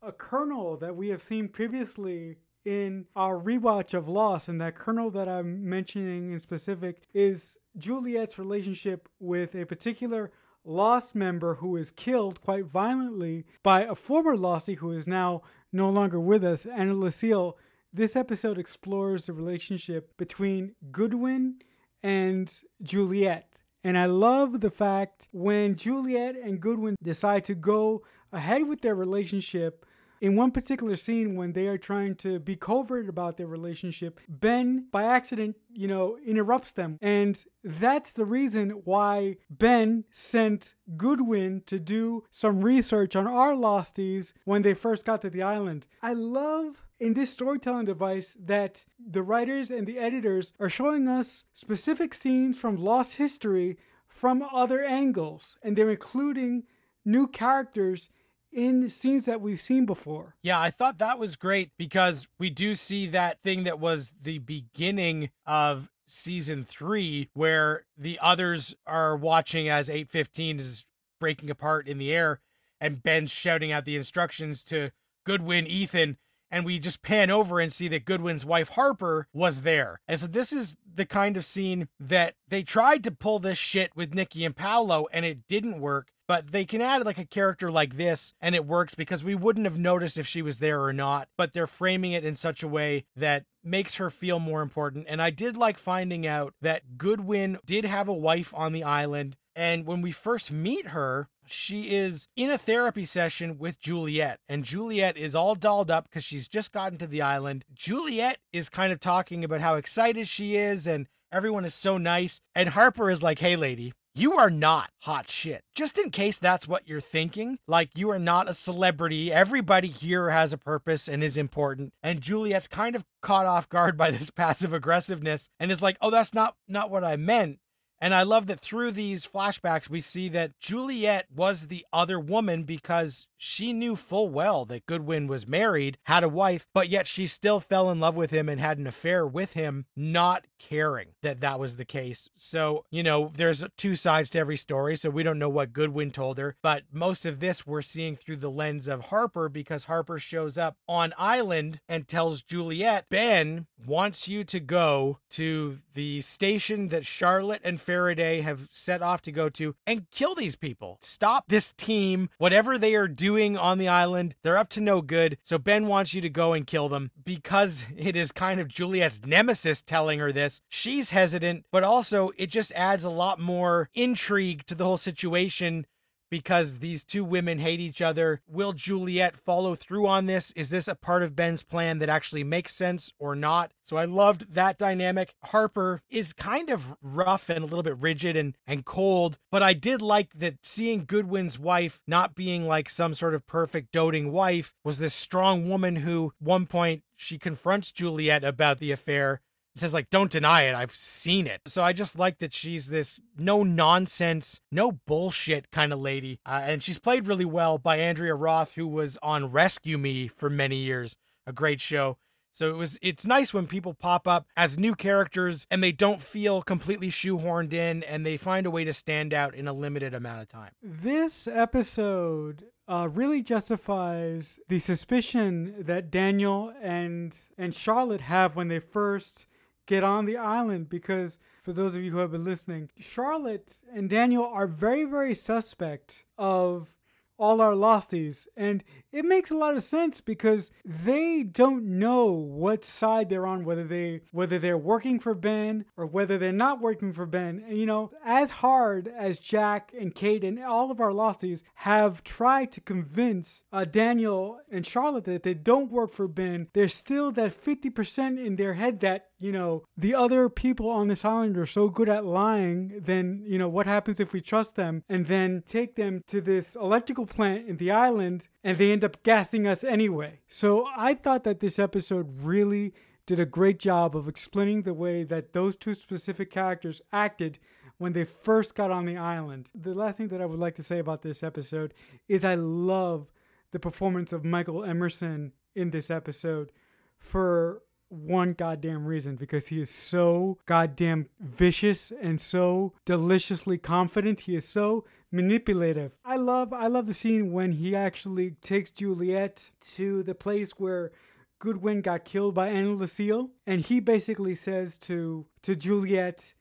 a 0.02 0.12
kernel 0.12 0.76
that 0.76 0.94
we 0.96 1.08
have 1.08 1.22
seen 1.22 1.48
previously 1.48 2.36
in 2.64 3.06
our 3.14 3.40
rewatch 3.40 3.94
of 3.94 4.08
Lost, 4.08 4.48
and 4.48 4.60
that 4.60 4.74
kernel 4.74 5.10
that 5.10 5.28
I'm 5.28 5.68
mentioning 5.68 6.32
in 6.32 6.40
specific 6.40 7.02
is 7.14 7.58
Juliet's 7.78 8.38
relationship 8.38 9.08
with 9.20 9.54
a 9.54 9.64
particular 9.64 10.32
Lost 10.64 11.14
member 11.14 11.54
who 11.54 11.76
is 11.76 11.92
killed 11.92 12.40
quite 12.40 12.64
violently 12.64 13.46
by 13.62 13.82
a 13.82 13.94
former 13.94 14.36
Lostie 14.36 14.74
who 14.74 14.90
is 14.90 15.06
now 15.06 15.42
no 15.72 15.88
longer 15.88 16.18
with 16.18 16.42
us, 16.42 16.66
Ana 16.66 16.94
Lucia, 16.94 17.52
this 17.92 18.16
episode 18.16 18.58
explores 18.58 19.26
the 19.26 19.32
relationship 19.32 20.16
between 20.16 20.74
Goodwin 20.90 21.60
and 22.02 22.52
Juliet. 22.82 23.62
And 23.82 23.96
I 23.96 24.06
love 24.06 24.60
the 24.60 24.70
fact 24.70 25.28
when 25.32 25.76
Juliet 25.76 26.34
and 26.36 26.60
Goodwin 26.60 26.96
decide 27.02 27.44
to 27.44 27.54
go 27.54 28.02
ahead 28.32 28.66
with 28.66 28.80
their 28.80 28.94
relationship. 28.94 29.86
In 30.20 30.34
one 30.34 30.50
particular 30.50 30.96
scene, 30.96 31.36
when 31.36 31.52
they 31.52 31.66
are 31.66 31.76
trying 31.76 32.14
to 32.16 32.38
be 32.38 32.56
covert 32.56 33.08
about 33.08 33.36
their 33.36 33.46
relationship, 33.46 34.18
Ben, 34.28 34.86
by 34.90 35.04
accident, 35.04 35.56
you 35.72 35.86
know, 35.86 36.18
interrupts 36.26 36.72
them. 36.72 36.98
And 37.02 37.42
that's 37.62 38.12
the 38.14 38.24
reason 38.24 38.70
why 38.84 39.36
Ben 39.50 40.04
sent 40.10 40.74
Goodwin 40.96 41.62
to 41.66 41.78
do 41.78 42.24
some 42.30 42.62
research 42.62 43.14
on 43.14 43.26
our 43.26 43.52
Losties 43.52 44.32
when 44.44 44.62
they 44.62 44.74
first 44.74 45.04
got 45.04 45.20
to 45.22 45.30
the 45.30 45.42
island. 45.42 45.86
I 46.02 46.14
love 46.14 46.85
in 46.98 47.14
this 47.14 47.32
storytelling 47.32 47.86
device 47.86 48.36
that 48.38 48.84
the 48.98 49.22
writers 49.22 49.70
and 49.70 49.86
the 49.86 49.98
editors 49.98 50.52
are 50.58 50.68
showing 50.68 51.08
us 51.08 51.44
specific 51.52 52.14
scenes 52.14 52.58
from 52.58 52.76
lost 52.76 53.16
history 53.16 53.76
from 54.08 54.42
other 54.52 54.82
angles 54.82 55.58
and 55.62 55.76
they're 55.76 55.90
including 55.90 56.64
new 57.04 57.26
characters 57.26 58.08
in 58.52 58.88
scenes 58.88 59.26
that 59.26 59.40
we've 59.40 59.60
seen 59.60 59.84
before. 59.84 60.36
Yeah, 60.42 60.58
I 60.58 60.70
thought 60.70 60.98
that 60.98 61.18
was 61.18 61.36
great 61.36 61.70
because 61.76 62.26
we 62.38 62.48
do 62.48 62.74
see 62.74 63.06
that 63.08 63.42
thing 63.42 63.64
that 63.64 63.78
was 63.78 64.14
the 64.20 64.38
beginning 64.38 65.30
of 65.44 65.90
season 66.06 66.64
3 66.64 67.28
where 67.34 67.84
the 67.98 68.18
others 68.22 68.74
are 68.86 69.16
watching 69.16 69.68
as 69.68 69.90
815 69.90 70.60
is 70.60 70.86
breaking 71.20 71.50
apart 71.50 71.86
in 71.86 71.98
the 71.98 72.14
air 72.14 72.40
and 72.80 73.02
Ben's 73.02 73.30
shouting 73.30 73.72
out 73.72 73.84
the 73.84 73.96
instructions 73.96 74.62
to 74.64 74.90
Goodwin 75.24 75.66
Ethan 75.66 76.16
and 76.50 76.64
we 76.64 76.78
just 76.78 77.02
pan 77.02 77.30
over 77.30 77.60
and 77.60 77.72
see 77.72 77.88
that 77.88 78.04
Goodwin's 78.04 78.44
wife 78.44 78.70
Harper 78.70 79.28
was 79.32 79.62
there. 79.62 80.00
And 80.06 80.20
so 80.20 80.26
this 80.26 80.52
is 80.52 80.76
the 80.94 81.06
kind 81.06 81.36
of 81.36 81.44
scene 81.44 81.88
that 82.00 82.34
they 82.48 82.62
tried 82.62 83.04
to 83.04 83.10
pull 83.10 83.38
this 83.38 83.58
shit 83.58 83.94
with 83.94 84.14
Nikki 84.14 84.44
and 84.44 84.56
Paulo 84.56 85.06
and 85.12 85.24
it 85.24 85.46
didn't 85.48 85.80
work. 85.80 86.08
But 86.28 86.50
they 86.50 86.64
can 86.64 86.80
add 86.80 87.06
like 87.06 87.18
a 87.18 87.24
character 87.24 87.70
like 87.70 87.96
this 87.96 88.32
and 88.40 88.56
it 88.56 88.66
works 88.66 88.96
because 88.96 89.22
we 89.22 89.36
wouldn't 89.36 89.66
have 89.66 89.78
noticed 89.78 90.18
if 90.18 90.26
she 90.26 90.42
was 90.42 90.58
there 90.58 90.82
or 90.82 90.92
not. 90.92 91.28
But 91.36 91.52
they're 91.52 91.68
framing 91.68 92.12
it 92.12 92.24
in 92.24 92.34
such 92.34 92.64
a 92.64 92.68
way 92.68 93.04
that 93.14 93.44
makes 93.62 93.96
her 93.96 94.10
feel 94.10 94.40
more 94.40 94.62
important. 94.62 95.06
And 95.08 95.22
I 95.22 95.30
did 95.30 95.56
like 95.56 95.78
finding 95.78 96.26
out 96.26 96.54
that 96.60 96.98
Goodwin 96.98 97.58
did 97.64 97.84
have 97.84 98.08
a 98.08 98.12
wife 98.12 98.52
on 98.56 98.72
the 98.72 98.82
island. 98.82 99.36
And 99.54 99.86
when 99.86 100.02
we 100.02 100.12
first 100.12 100.50
meet 100.50 100.88
her, 100.88 101.28
she 101.48 101.94
is 101.94 102.28
in 102.36 102.50
a 102.50 102.58
therapy 102.58 103.04
session 103.04 103.58
with 103.58 103.80
Juliet, 103.80 104.40
and 104.48 104.64
Juliet 104.64 105.16
is 105.16 105.34
all 105.34 105.54
dolled 105.54 105.90
up 105.90 106.04
because 106.04 106.24
she's 106.24 106.48
just 106.48 106.72
gotten 106.72 106.98
to 106.98 107.06
the 107.06 107.22
island. 107.22 107.64
Juliet 107.74 108.38
is 108.52 108.68
kind 108.68 108.92
of 108.92 109.00
talking 109.00 109.44
about 109.44 109.60
how 109.60 109.74
excited 109.74 110.28
she 110.28 110.56
is, 110.56 110.86
and 110.86 111.06
everyone 111.32 111.64
is 111.64 111.74
so 111.74 111.98
nice. 111.98 112.40
And 112.54 112.70
Harper 112.70 113.10
is 113.10 113.22
like, 113.22 113.38
hey, 113.38 113.56
lady, 113.56 113.92
you 114.16 114.32
are 114.32 114.48
not 114.48 114.90
hot 115.02 115.30
shit. 115.30 115.62
Just 115.74 115.98
in 115.98 116.10
case 116.10 116.38
that's 116.38 116.66
what 116.66 116.88
you're 116.88 117.02
thinking, 117.02 117.58
like 117.68 117.90
you 117.94 118.10
are 118.10 118.18
not 118.18 118.48
a 118.48 118.54
celebrity. 118.54 119.30
Everybody 119.30 119.88
here 119.88 120.30
has 120.30 120.54
a 120.54 120.58
purpose 120.58 121.06
and 121.06 121.22
is 121.22 121.36
important. 121.36 121.92
And 122.02 122.22
Juliet's 122.22 122.66
kind 122.66 122.96
of 122.96 123.04
caught 123.20 123.44
off 123.44 123.68
guard 123.68 123.98
by 123.98 124.10
this 124.10 124.30
passive 124.36 124.72
aggressiveness 124.72 125.50
and 125.60 125.70
is 125.70 125.82
like, 125.82 125.98
"Oh, 126.00 126.10
that's 126.10 126.32
not 126.32 126.56
not 126.66 126.90
what 126.90 127.04
I 127.04 127.16
meant." 127.16 127.58
And 128.00 128.14
I 128.14 128.24
love 128.24 128.46
that 128.46 128.60
through 128.60 128.92
these 128.92 129.26
flashbacks, 129.26 129.88
we 129.88 130.00
see 130.00 130.28
that 130.30 130.58
Juliet 130.60 131.26
was 131.34 131.68
the 131.68 131.86
other 131.92 132.20
woman 132.20 132.64
because 132.64 133.26
she 133.36 133.72
knew 133.72 133.96
full 133.96 134.28
well 134.28 134.64
that 134.66 134.86
Goodwin 134.86 135.26
was 135.26 135.46
married, 135.46 135.98
had 136.04 136.24
a 136.24 136.28
wife, 136.28 136.66
but 136.72 136.88
yet 136.88 137.06
she 137.06 137.26
still 137.26 137.60
fell 137.60 137.90
in 137.90 138.00
love 138.00 138.16
with 138.16 138.30
him 138.30 138.48
and 138.48 138.60
had 138.60 138.78
an 138.78 138.86
affair 138.86 139.26
with 139.26 139.52
him, 139.52 139.86
not 139.94 140.46
caring 140.58 141.08
that 141.22 141.40
that 141.40 141.60
was 141.60 141.76
the 141.76 141.84
case. 141.84 142.28
So, 142.36 142.84
you 142.90 143.02
know, 143.02 143.30
there's 143.36 143.64
two 143.76 143.94
sides 143.94 144.30
to 144.30 144.38
every 144.38 144.56
story. 144.56 144.96
So 144.96 145.10
we 145.10 145.22
don't 145.22 145.38
know 145.38 145.48
what 145.48 145.72
Goodwin 145.72 146.10
told 146.10 146.38
her, 146.38 146.56
but 146.62 146.84
most 146.92 147.26
of 147.26 147.40
this 147.40 147.66
we're 147.66 147.82
seeing 147.82 148.16
through 148.16 148.36
the 148.36 148.50
lens 148.50 148.88
of 148.88 149.06
Harper 149.06 149.48
because 149.48 149.84
Harper 149.84 150.18
shows 150.18 150.56
up 150.56 150.76
on 150.88 151.12
island 151.18 151.80
and 151.88 152.08
tells 152.08 152.42
Juliet, 152.42 153.06
Ben 153.10 153.66
wants 153.86 154.28
you 154.28 154.44
to 154.44 154.60
go 154.60 155.18
to 155.30 155.78
the 155.94 156.20
station 156.22 156.88
that 156.88 157.06
Charlotte 157.06 157.60
and 157.64 157.80
Faraday 157.80 158.40
have 158.40 158.68
set 158.70 159.02
off 159.02 159.22
to 159.22 159.32
go 159.32 159.48
to 159.50 159.74
and 159.86 160.10
kill 160.10 160.34
these 160.34 160.56
people. 160.56 160.98
Stop 161.00 161.44
this 161.48 161.72
team, 161.72 162.30
whatever 162.38 162.78
they 162.78 162.94
are 162.94 163.08
doing 163.08 163.25
doing 163.26 163.58
on 163.58 163.78
the 163.78 163.88
island. 163.88 164.36
They're 164.44 164.56
up 164.56 164.68
to 164.70 164.80
no 164.80 165.02
good. 165.02 165.36
So 165.42 165.58
Ben 165.58 165.88
wants 165.88 166.14
you 166.14 166.20
to 166.20 166.30
go 166.30 166.52
and 166.52 166.64
kill 166.64 166.88
them 166.88 167.10
because 167.24 167.84
it 167.96 168.14
is 168.14 168.30
kind 168.30 168.60
of 168.60 168.68
Juliet's 168.68 169.20
nemesis 169.26 169.82
telling 169.82 170.20
her 170.20 170.30
this. 170.30 170.60
She's 170.68 171.10
hesitant, 171.10 171.64
but 171.72 171.82
also 171.82 172.30
it 172.36 172.50
just 172.50 172.70
adds 172.76 173.02
a 173.02 173.10
lot 173.10 173.40
more 173.40 173.90
intrigue 173.94 174.64
to 174.66 174.76
the 174.76 174.84
whole 174.84 174.96
situation 174.96 175.86
because 176.30 176.78
these 176.78 177.04
two 177.04 177.24
women 177.24 177.58
hate 177.58 177.80
each 177.80 178.00
other. 178.02 178.40
Will 178.46 178.72
Juliet 178.72 179.36
follow 179.36 179.74
through 179.74 180.06
on 180.06 180.26
this? 180.26 180.50
Is 180.52 180.70
this 180.70 180.88
a 180.88 180.94
part 180.94 181.22
of 181.22 181.36
Ben's 181.36 181.62
plan 181.62 181.98
that 181.98 182.08
actually 182.08 182.44
makes 182.44 182.74
sense 182.74 183.12
or 183.18 183.34
not? 183.34 183.72
So 183.82 183.96
I 183.96 184.04
loved 184.04 184.54
that 184.54 184.78
dynamic. 184.78 185.34
Harper 185.44 186.02
is 186.10 186.32
kind 186.32 186.70
of 186.70 186.96
rough 187.02 187.48
and 187.48 187.62
a 187.62 187.66
little 187.66 187.82
bit 187.82 187.98
rigid 188.00 188.36
and, 188.36 188.56
and 188.66 188.84
cold, 188.84 189.38
but 189.50 189.62
I 189.62 189.72
did 189.72 190.02
like 190.02 190.34
that 190.34 190.56
seeing 190.62 191.04
Goodwin's 191.04 191.58
wife 191.58 192.00
not 192.06 192.34
being 192.34 192.66
like 192.66 192.88
some 192.88 193.14
sort 193.14 193.34
of 193.34 193.46
perfect 193.46 193.92
doting 193.92 194.32
wife 194.32 194.72
was 194.84 194.98
this 194.98 195.14
strong 195.14 195.68
woman 195.68 195.96
who, 195.96 196.32
one 196.38 196.66
point, 196.66 197.02
she 197.16 197.38
confronts 197.38 197.90
Juliet 197.90 198.44
about 198.44 198.78
the 198.78 198.92
affair 198.92 199.40
says 199.78 199.94
like 199.94 200.10
don't 200.10 200.30
deny 200.30 200.62
it. 200.62 200.74
I've 200.74 200.94
seen 200.94 201.46
it. 201.46 201.60
So 201.66 201.82
i 201.82 201.92
just 201.92 202.18
like 202.18 202.38
that 202.38 202.54
she's 202.54 202.88
this 202.88 203.20
no 203.38 203.62
nonsense 203.62 204.60
no 204.70 204.92
bullshit 204.92 205.70
kind 205.70 205.92
of 205.92 205.98
lady. 205.98 206.40
Uh, 206.46 206.62
and 206.64 206.82
she's 206.82 206.98
played 206.98 207.26
really 207.26 207.44
well 207.44 207.78
by 207.78 207.98
andrea 207.98 208.34
roth 208.34 208.72
who 208.72 208.86
was 208.86 209.18
on 209.22 209.50
rescue 209.50 209.98
me 209.98 210.28
for 210.28 210.50
many 210.50 210.76
years 210.76 211.16
a 211.46 211.52
great 211.52 211.80
show. 211.80 212.18
So 212.52 212.70
it 212.70 212.76
was 212.76 212.98
it's 213.02 213.26
nice 213.26 213.52
when 213.52 213.66
people 213.66 213.92
pop 213.92 214.26
up 214.26 214.46
as 214.56 214.78
new 214.78 214.94
characters 214.94 215.66
and 215.70 215.82
they 215.82 215.92
don't 215.92 216.22
feel 216.22 216.62
completely 216.62 217.10
shoehorned 217.10 217.74
in 217.74 218.02
and 218.04 218.24
they 218.24 218.38
find 218.38 218.64
a 218.64 218.70
way 218.70 218.82
to 218.84 218.94
stand 218.94 219.34
out 219.34 219.54
in 219.54 219.68
a 219.68 219.74
limited 219.74 220.14
amount 220.14 220.40
of 220.40 220.48
time. 220.48 220.70
This 220.82 221.46
episode 221.46 222.64
uh, 222.88 223.08
really 223.12 223.42
justifies 223.42 224.58
the 224.68 224.78
suspicion 224.78 225.74
that 225.80 226.10
Daniel 226.10 226.72
and 226.80 227.36
and 227.58 227.74
Charlotte 227.74 228.22
have 228.22 228.56
when 228.56 228.68
they 228.68 228.78
first 228.78 229.46
get 229.86 230.04
on 230.04 230.24
the 230.24 230.36
island 230.36 230.88
because 230.88 231.38
for 231.62 231.72
those 231.72 231.94
of 231.94 232.02
you 232.02 232.10
who 232.10 232.18
have 232.18 232.32
been 232.32 232.44
listening, 232.44 232.90
Charlotte 232.98 233.76
and 233.92 234.10
Daniel 234.10 234.44
are 234.44 234.66
very 234.66 235.04
very 235.04 235.34
suspect 235.34 236.24
of 236.36 236.90
all 237.38 237.60
our 237.60 237.72
losties. 237.72 238.46
And 238.56 238.82
it 239.16 239.24
makes 239.24 239.50
a 239.50 239.56
lot 239.56 239.74
of 239.74 239.82
sense 239.82 240.20
because 240.20 240.70
they 240.84 241.42
don't 241.42 241.84
know 241.84 242.26
what 242.26 242.84
side 242.84 243.30
they're 243.30 243.46
on, 243.46 243.64
whether 243.64 243.84
they 243.84 244.20
whether 244.30 244.58
they're 244.58 244.76
working 244.76 245.18
for 245.18 245.34
Ben 245.34 245.86
or 245.96 246.04
whether 246.04 246.36
they're 246.36 246.52
not 246.52 246.82
working 246.82 247.14
for 247.14 247.24
Ben. 247.24 247.64
And, 247.66 247.78
you 247.78 247.86
know, 247.86 248.10
as 248.24 248.50
hard 248.50 249.08
as 249.08 249.38
Jack 249.38 249.92
and 249.98 250.14
Kate 250.14 250.44
and 250.44 250.62
all 250.62 250.90
of 250.90 251.00
our 251.00 251.12
losties 251.12 251.62
have 251.76 252.22
tried 252.24 252.72
to 252.72 252.80
convince 252.82 253.62
uh, 253.72 253.86
Daniel 253.86 254.60
and 254.70 254.86
Charlotte 254.86 255.24
that 255.24 255.44
they 255.44 255.54
don't 255.54 255.90
work 255.90 256.10
for 256.10 256.28
Ben, 256.28 256.68
there's 256.74 256.94
still 256.94 257.32
that 257.32 257.56
50% 257.56 258.44
in 258.44 258.56
their 258.56 258.74
head 258.74 259.00
that 259.00 259.30
you 259.38 259.52
know, 259.52 259.84
the 259.96 260.14
other 260.14 260.48
people 260.48 260.88
on 260.88 261.08
this 261.08 261.24
island 261.24 261.56
are 261.58 261.66
so 261.66 261.88
good 261.88 262.08
at 262.08 262.24
lying, 262.24 263.02
then, 263.04 263.42
you 263.46 263.58
know, 263.58 263.68
what 263.68 263.86
happens 263.86 264.18
if 264.18 264.32
we 264.32 264.40
trust 264.40 264.76
them 264.76 265.02
and 265.08 265.26
then 265.26 265.62
take 265.66 265.96
them 265.96 266.22
to 266.26 266.40
this 266.40 266.74
electrical 266.74 267.26
plant 267.26 267.68
in 267.68 267.76
the 267.76 267.90
island 267.90 268.48
and 268.64 268.78
they 268.78 268.92
end 268.92 269.04
up 269.04 269.05
gassing 269.22 269.66
us 269.66 269.84
anyway? 269.84 270.40
So 270.48 270.86
I 270.96 271.14
thought 271.14 271.44
that 271.44 271.60
this 271.60 271.78
episode 271.78 272.42
really 272.42 272.92
did 273.26 273.40
a 273.40 273.46
great 273.46 273.78
job 273.78 274.16
of 274.16 274.28
explaining 274.28 274.82
the 274.82 274.94
way 274.94 275.24
that 275.24 275.52
those 275.52 275.76
two 275.76 275.94
specific 275.94 276.50
characters 276.50 277.00
acted 277.12 277.58
when 277.98 278.12
they 278.12 278.24
first 278.24 278.74
got 278.74 278.90
on 278.90 279.04
the 279.04 279.16
island. 279.16 279.70
The 279.74 279.94
last 279.94 280.18
thing 280.18 280.28
that 280.28 280.40
I 280.40 280.46
would 280.46 280.60
like 280.60 280.76
to 280.76 280.82
say 280.82 280.98
about 280.98 281.22
this 281.22 281.42
episode 281.42 281.92
is 282.28 282.44
I 282.44 282.54
love 282.54 283.30
the 283.72 283.78
performance 283.80 284.32
of 284.32 284.44
Michael 284.44 284.84
Emerson 284.84 285.52
in 285.74 285.90
this 285.90 286.10
episode 286.10 286.70
for 287.18 287.82
one 288.08 288.52
goddamn 288.52 289.04
reason 289.04 289.34
because 289.36 289.66
he 289.68 289.80
is 289.80 289.90
so 289.90 290.58
goddamn 290.66 291.26
vicious 291.40 292.12
and 292.22 292.40
so 292.40 292.92
deliciously 293.04 293.78
confident. 293.78 294.40
He 294.40 294.54
is 294.54 294.66
so 294.66 295.04
manipulative. 295.36 296.12
I 296.24 296.36
love 296.36 296.72
I 296.72 296.88
love 296.88 297.06
the 297.06 297.14
scene 297.14 297.52
when 297.52 297.72
he 297.72 297.94
actually 297.94 298.52
takes 298.62 298.90
Juliet 298.90 299.70
to 299.94 300.22
the 300.22 300.34
place 300.34 300.72
where 300.72 301.12
Goodwin 301.58 302.02
got 302.02 302.24
killed 302.24 302.54
by 302.54 302.68
Ana 302.68 302.92
Lucia 302.92 303.46
and 303.66 303.80
he 303.80 304.00
basically 304.00 304.54
says 304.54 304.98
to 304.98 305.46
to 305.62 305.76
Juliet 305.76 306.54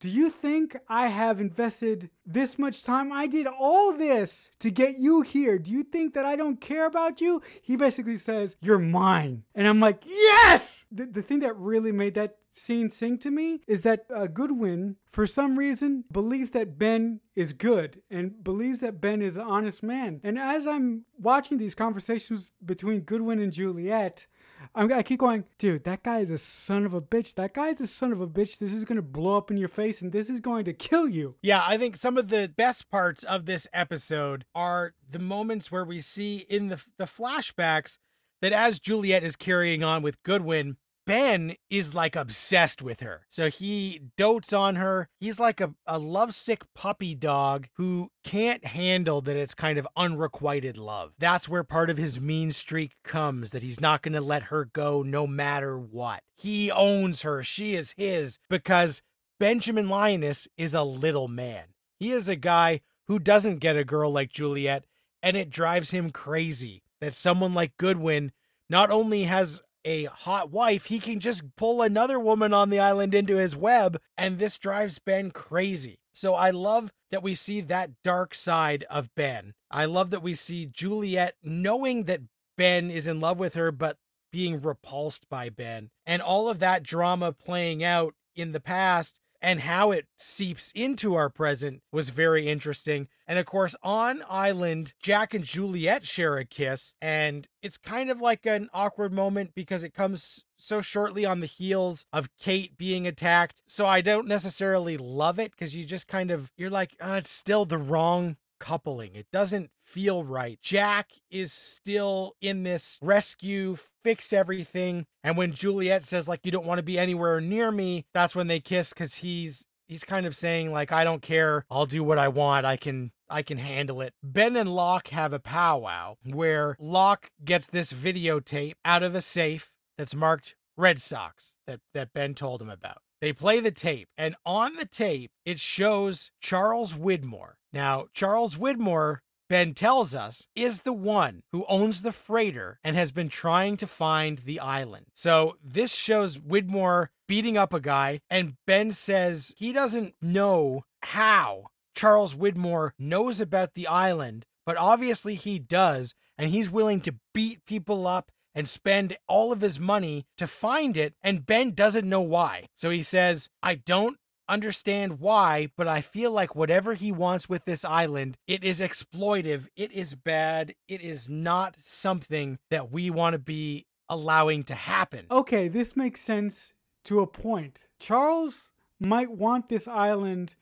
do 0.00 0.08
you 0.08 0.30
think 0.30 0.76
I 0.88 1.08
have 1.08 1.40
invested 1.40 2.10
this 2.24 2.58
much 2.58 2.82
time? 2.82 3.12
I 3.12 3.26
did 3.26 3.46
all 3.46 3.92
this 3.92 4.48
to 4.60 4.70
get 4.70 4.98
you 4.98 5.22
here. 5.22 5.58
Do 5.58 5.72
you 5.72 5.82
think 5.82 6.14
that 6.14 6.24
I 6.24 6.36
don't 6.36 6.60
care 6.60 6.86
about 6.86 7.20
you? 7.20 7.42
He 7.62 7.74
basically 7.74 8.16
says, 8.16 8.56
You're 8.60 8.78
mine. 8.78 9.42
And 9.54 9.66
I'm 9.66 9.80
like, 9.80 10.04
Yes! 10.06 10.84
The, 10.92 11.06
the 11.06 11.22
thing 11.22 11.40
that 11.40 11.56
really 11.56 11.92
made 11.92 12.14
that 12.14 12.36
scene 12.50 12.90
sing 12.90 13.18
to 13.18 13.30
me 13.30 13.60
is 13.66 13.82
that 13.82 14.06
uh, 14.14 14.26
Goodwin, 14.26 14.96
for 15.12 15.26
some 15.26 15.58
reason, 15.58 16.04
believes 16.10 16.50
that 16.52 16.78
Ben 16.78 17.20
is 17.34 17.52
good 17.52 18.02
and 18.10 18.42
believes 18.42 18.80
that 18.80 19.00
Ben 19.00 19.22
is 19.22 19.36
an 19.36 19.44
honest 19.44 19.82
man. 19.82 20.20
And 20.22 20.38
as 20.38 20.66
I'm 20.66 21.04
watching 21.18 21.58
these 21.58 21.74
conversations 21.74 22.52
between 22.64 23.00
Goodwin 23.00 23.40
and 23.40 23.52
Juliet, 23.52 24.26
I'm, 24.74 24.92
i 24.92 25.02
keep 25.02 25.20
going, 25.20 25.44
dude, 25.58 25.84
that 25.84 26.02
guy 26.02 26.20
is 26.20 26.30
a 26.30 26.38
son 26.38 26.84
of 26.84 26.94
a 26.94 27.00
bitch. 27.00 27.34
That 27.34 27.54
guy 27.54 27.68
is 27.68 27.80
a 27.80 27.86
son 27.86 28.12
of 28.12 28.20
a 28.20 28.26
bitch. 28.26 28.58
This 28.58 28.72
is 28.72 28.84
going 28.84 28.96
to 28.96 29.02
blow 29.02 29.36
up 29.36 29.50
in 29.50 29.56
your 29.56 29.68
face 29.68 30.02
and 30.02 30.12
this 30.12 30.30
is 30.30 30.40
going 30.40 30.64
to 30.66 30.72
kill 30.72 31.08
you. 31.08 31.36
Yeah, 31.42 31.62
I 31.66 31.76
think 31.78 31.96
some 31.96 32.16
of 32.16 32.28
the 32.28 32.52
best 32.54 32.90
parts 32.90 33.24
of 33.24 33.46
this 33.46 33.66
episode 33.72 34.44
are 34.54 34.94
the 35.08 35.18
moments 35.18 35.72
where 35.72 35.84
we 35.84 36.00
see 36.00 36.46
in 36.48 36.68
the, 36.68 36.80
the 36.98 37.04
flashbacks 37.04 37.98
that 38.40 38.52
as 38.52 38.80
Juliet 38.80 39.24
is 39.24 39.36
carrying 39.36 39.82
on 39.82 40.02
with 40.02 40.22
Goodwin, 40.22 40.76
Ben 41.08 41.56
is 41.70 41.94
like 41.94 42.14
obsessed 42.14 42.82
with 42.82 43.00
her. 43.00 43.22
So 43.30 43.48
he 43.48 44.02
dotes 44.18 44.52
on 44.52 44.76
her. 44.76 45.08
He's 45.18 45.40
like 45.40 45.58
a, 45.58 45.72
a 45.86 45.98
lovesick 45.98 46.64
puppy 46.74 47.14
dog 47.14 47.68
who 47.76 48.10
can't 48.22 48.62
handle 48.66 49.22
that 49.22 49.34
it's 49.34 49.54
kind 49.54 49.78
of 49.78 49.88
unrequited 49.96 50.76
love. 50.76 51.14
That's 51.18 51.48
where 51.48 51.64
part 51.64 51.88
of 51.88 51.96
his 51.96 52.20
mean 52.20 52.50
streak 52.50 52.92
comes 53.04 53.52
that 53.52 53.62
he's 53.62 53.80
not 53.80 54.02
going 54.02 54.12
to 54.12 54.20
let 54.20 54.44
her 54.44 54.66
go 54.66 55.02
no 55.02 55.26
matter 55.26 55.78
what. 55.78 56.24
He 56.36 56.70
owns 56.70 57.22
her. 57.22 57.42
She 57.42 57.74
is 57.74 57.94
his 57.96 58.38
because 58.50 59.00
Benjamin 59.40 59.88
Linus 59.88 60.46
is 60.58 60.74
a 60.74 60.82
little 60.82 61.26
man. 61.26 61.68
He 61.98 62.12
is 62.12 62.28
a 62.28 62.36
guy 62.36 62.82
who 63.06 63.18
doesn't 63.18 63.60
get 63.60 63.78
a 63.78 63.82
girl 63.82 64.12
like 64.12 64.30
Juliet, 64.30 64.84
and 65.22 65.38
it 65.38 65.48
drives 65.48 65.90
him 65.90 66.10
crazy 66.10 66.82
that 67.00 67.14
someone 67.14 67.54
like 67.54 67.78
Goodwin 67.78 68.30
not 68.68 68.90
only 68.90 69.24
has 69.24 69.62
a 69.88 70.04
hot 70.04 70.50
wife, 70.50 70.84
he 70.84 70.98
can 70.98 71.18
just 71.18 71.56
pull 71.56 71.80
another 71.80 72.20
woman 72.20 72.52
on 72.52 72.68
the 72.68 72.78
island 72.78 73.14
into 73.14 73.36
his 73.36 73.56
web, 73.56 73.98
and 74.18 74.38
this 74.38 74.58
drives 74.58 74.98
Ben 74.98 75.30
crazy. 75.30 75.98
So 76.12 76.34
I 76.34 76.50
love 76.50 76.90
that 77.10 77.22
we 77.22 77.34
see 77.34 77.62
that 77.62 78.02
dark 78.04 78.34
side 78.34 78.84
of 78.90 79.14
Ben. 79.14 79.54
I 79.70 79.86
love 79.86 80.10
that 80.10 80.22
we 80.22 80.34
see 80.34 80.66
Juliet 80.66 81.36
knowing 81.42 82.04
that 82.04 82.20
Ben 82.58 82.90
is 82.90 83.06
in 83.06 83.18
love 83.18 83.38
with 83.38 83.54
her, 83.54 83.72
but 83.72 83.96
being 84.30 84.60
repulsed 84.60 85.26
by 85.30 85.48
Ben, 85.48 85.88
and 86.04 86.20
all 86.20 86.50
of 86.50 86.58
that 86.58 86.82
drama 86.82 87.32
playing 87.32 87.82
out 87.82 88.14
in 88.36 88.52
the 88.52 88.60
past 88.60 89.18
and 89.40 89.60
how 89.60 89.90
it 89.90 90.06
seeps 90.16 90.72
into 90.74 91.14
our 91.14 91.30
present 91.30 91.82
was 91.92 92.08
very 92.08 92.48
interesting. 92.48 93.08
And 93.26 93.38
of 93.38 93.46
course, 93.46 93.76
on 93.82 94.24
Island, 94.28 94.94
Jack 95.00 95.34
and 95.34 95.44
Juliet 95.44 96.06
share 96.06 96.36
a 96.36 96.44
kiss, 96.44 96.94
and 97.00 97.46
it's 97.62 97.76
kind 97.76 98.10
of 98.10 98.20
like 98.20 98.46
an 98.46 98.68
awkward 98.72 99.12
moment 99.12 99.50
because 99.54 99.84
it 99.84 99.94
comes 99.94 100.44
so 100.56 100.80
shortly 100.80 101.24
on 101.24 101.40
the 101.40 101.46
heels 101.46 102.06
of 102.12 102.30
Kate 102.38 102.76
being 102.76 103.06
attacked. 103.06 103.62
So 103.66 103.86
I 103.86 104.00
don't 104.00 104.26
necessarily 104.26 104.96
love 104.96 105.38
it 105.38 105.52
because 105.52 105.74
you 105.76 105.84
just 105.84 106.08
kind 106.08 106.30
of, 106.30 106.50
you're 106.56 106.70
like, 106.70 106.96
oh, 107.00 107.14
it's 107.14 107.30
still 107.30 107.64
the 107.64 107.78
wrong 107.78 108.36
coupling. 108.58 109.14
It 109.14 109.26
doesn't 109.32 109.70
feel 109.88 110.24
right. 110.24 110.58
Jack 110.62 111.10
is 111.30 111.52
still 111.52 112.34
in 112.40 112.62
this 112.62 112.98
rescue, 113.00 113.76
fix 114.04 114.32
everything. 114.32 115.06
And 115.24 115.36
when 115.36 115.52
Juliet 115.52 116.04
says, 116.04 116.28
like, 116.28 116.40
you 116.44 116.52
don't 116.52 116.66
want 116.66 116.78
to 116.78 116.84
be 116.84 116.98
anywhere 116.98 117.40
near 117.40 117.70
me, 117.70 118.06
that's 118.14 118.34
when 118.34 118.48
they 118.48 118.60
kiss 118.60 118.92
because 118.92 119.14
he's 119.14 119.64
he's 119.86 120.04
kind 120.04 120.26
of 120.26 120.36
saying, 120.36 120.72
like, 120.72 120.92
I 120.92 121.04
don't 121.04 121.22
care. 121.22 121.64
I'll 121.70 121.86
do 121.86 122.04
what 122.04 122.18
I 122.18 122.28
want. 122.28 122.66
I 122.66 122.76
can 122.76 123.12
I 123.30 123.42
can 123.42 123.58
handle 123.58 124.00
it. 124.00 124.14
Ben 124.22 124.56
and 124.56 124.74
Locke 124.74 125.08
have 125.08 125.32
a 125.32 125.38
powwow 125.38 126.16
where 126.24 126.76
Locke 126.78 127.30
gets 127.44 127.66
this 127.66 127.92
videotape 127.92 128.74
out 128.84 129.02
of 129.02 129.14
a 129.14 129.20
safe 129.20 129.72
that's 129.96 130.14
marked 130.14 130.54
Red 130.76 131.00
Sox 131.00 131.56
that, 131.66 131.80
that 131.92 132.12
Ben 132.12 132.34
told 132.34 132.62
him 132.62 132.70
about. 132.70 132.98
They 133.20 133.32
play 133.32 133.58
the 133.58 133.72
tape, 133.72 134.08
and 134.16 134.36
on 134.46 134.76
the 134.76 134.84
tape, 134.84 135.32
it 135.44 135.58
shows 135.58 136.30
Charles 136.40 136.94
Widmore. 136.94 137.54
Now, 137.72 138.06
Charles 138.14 138.54
Widmore 138.54 139.18
Ben 139.48 139.72
tells 139.72 140.14
us, 140.14 140.46
is 140.54 140.82
the 140.82 140.92
one 140.92 141.42
who 141.52 141.64
owns 141.68 142.02
the 142.02 142.12
freighter 142.12 142.78
and 142.84 142.96
has 142.96 143.12
been 143.12 143.28
trying 143.28 143.76
to 143.78 143.86
find 143.86 144.38
the 144.38 144.60
island. 144.60 145.06
So 145.14 145.56
this 145.64 145.92
shows 145.92 146.36
Widmore 146.36 147.08
beating 147.26 147.56
up 147.56 147.72
a 147.72 147.80
guy, 147.80 148.20
and 148.28 148.54
Ben 148.66 148.92
says 148.92 149.54
he 149.56 149.72
doesn't 149.72 150.14
know 150.20 150.84
how 151.02 151.66
Charles 151.94 152.34
Widmore 152.34 152.90
knows 152.98 153.40
about 153.40 153.74
the 153.74 153.86
island, 153.86 154.44
but 154.66 154.76
obviously 154.76 155.34
he 155.34 155.58
does, 155.58 156.14
and 156.36 156.50
he's 156.50 156.70
willing 156.70 157.00
to 157.02 157.16
beat 157.32 157.64
people 157.64 158.06
up 158.06 158.30
and 158.54 158.68
spend 158.68 159.16
all 159.28 159.52
of 159.52 159.60
his 159.60 159.78
money 159.78 160.26
to 160.36 160.46
find 160.46 160.96
it, 160.96 161.14
and 161.22 161.46
Ben 161.46 161.72
doesn't 161.72 162.08
know 162.08 162.20
why. 162.20 162.66
So 162.74 162.90
he 162.90 163.02
says, 163.02 163.48
I 163.62 163.76
don't 163.76 164.18
understand 164.48 165.20
why, 165.20 165.70
but 165.76 165.86
I 165.86 166.00
feel 166.00 166.30
like 166.30 166.54
whatever 166.54 166.94
he 166.94 167.12
wants 167.12 167.48
with 167.48 167.64
this 167.64 167.84
island, 167.84 168.36
it 168.46 168.64
is 168.64 168.80
exploitive, 168.80 169.66
it 169.76 169.92
is 169.92 170.14
bad, 170.14 170.74
it 170.88 171.00
is 171.00 171.28
not 171.28 171.76
something 171.78 172.58
that 172.70 172.90
we 172.90 173.10
want 173.10 173.34
to 173.34 173.38
be 173.38 173.86
allowing 174.08 174.64
to 174.64 174.74
happen. 174.74 175.26
Okay, 175.30 175.68
this 175.68 175.96
makes 175.96 176.20
sense 176.20 176.72
to 177.04 177.20
a 177.20 177.26
point. 177.26 177.88
Charles 178.00 178.70
might 179.00 179.30
want 179.30 179.68
this 179.68 179.86
island 179.86 180.54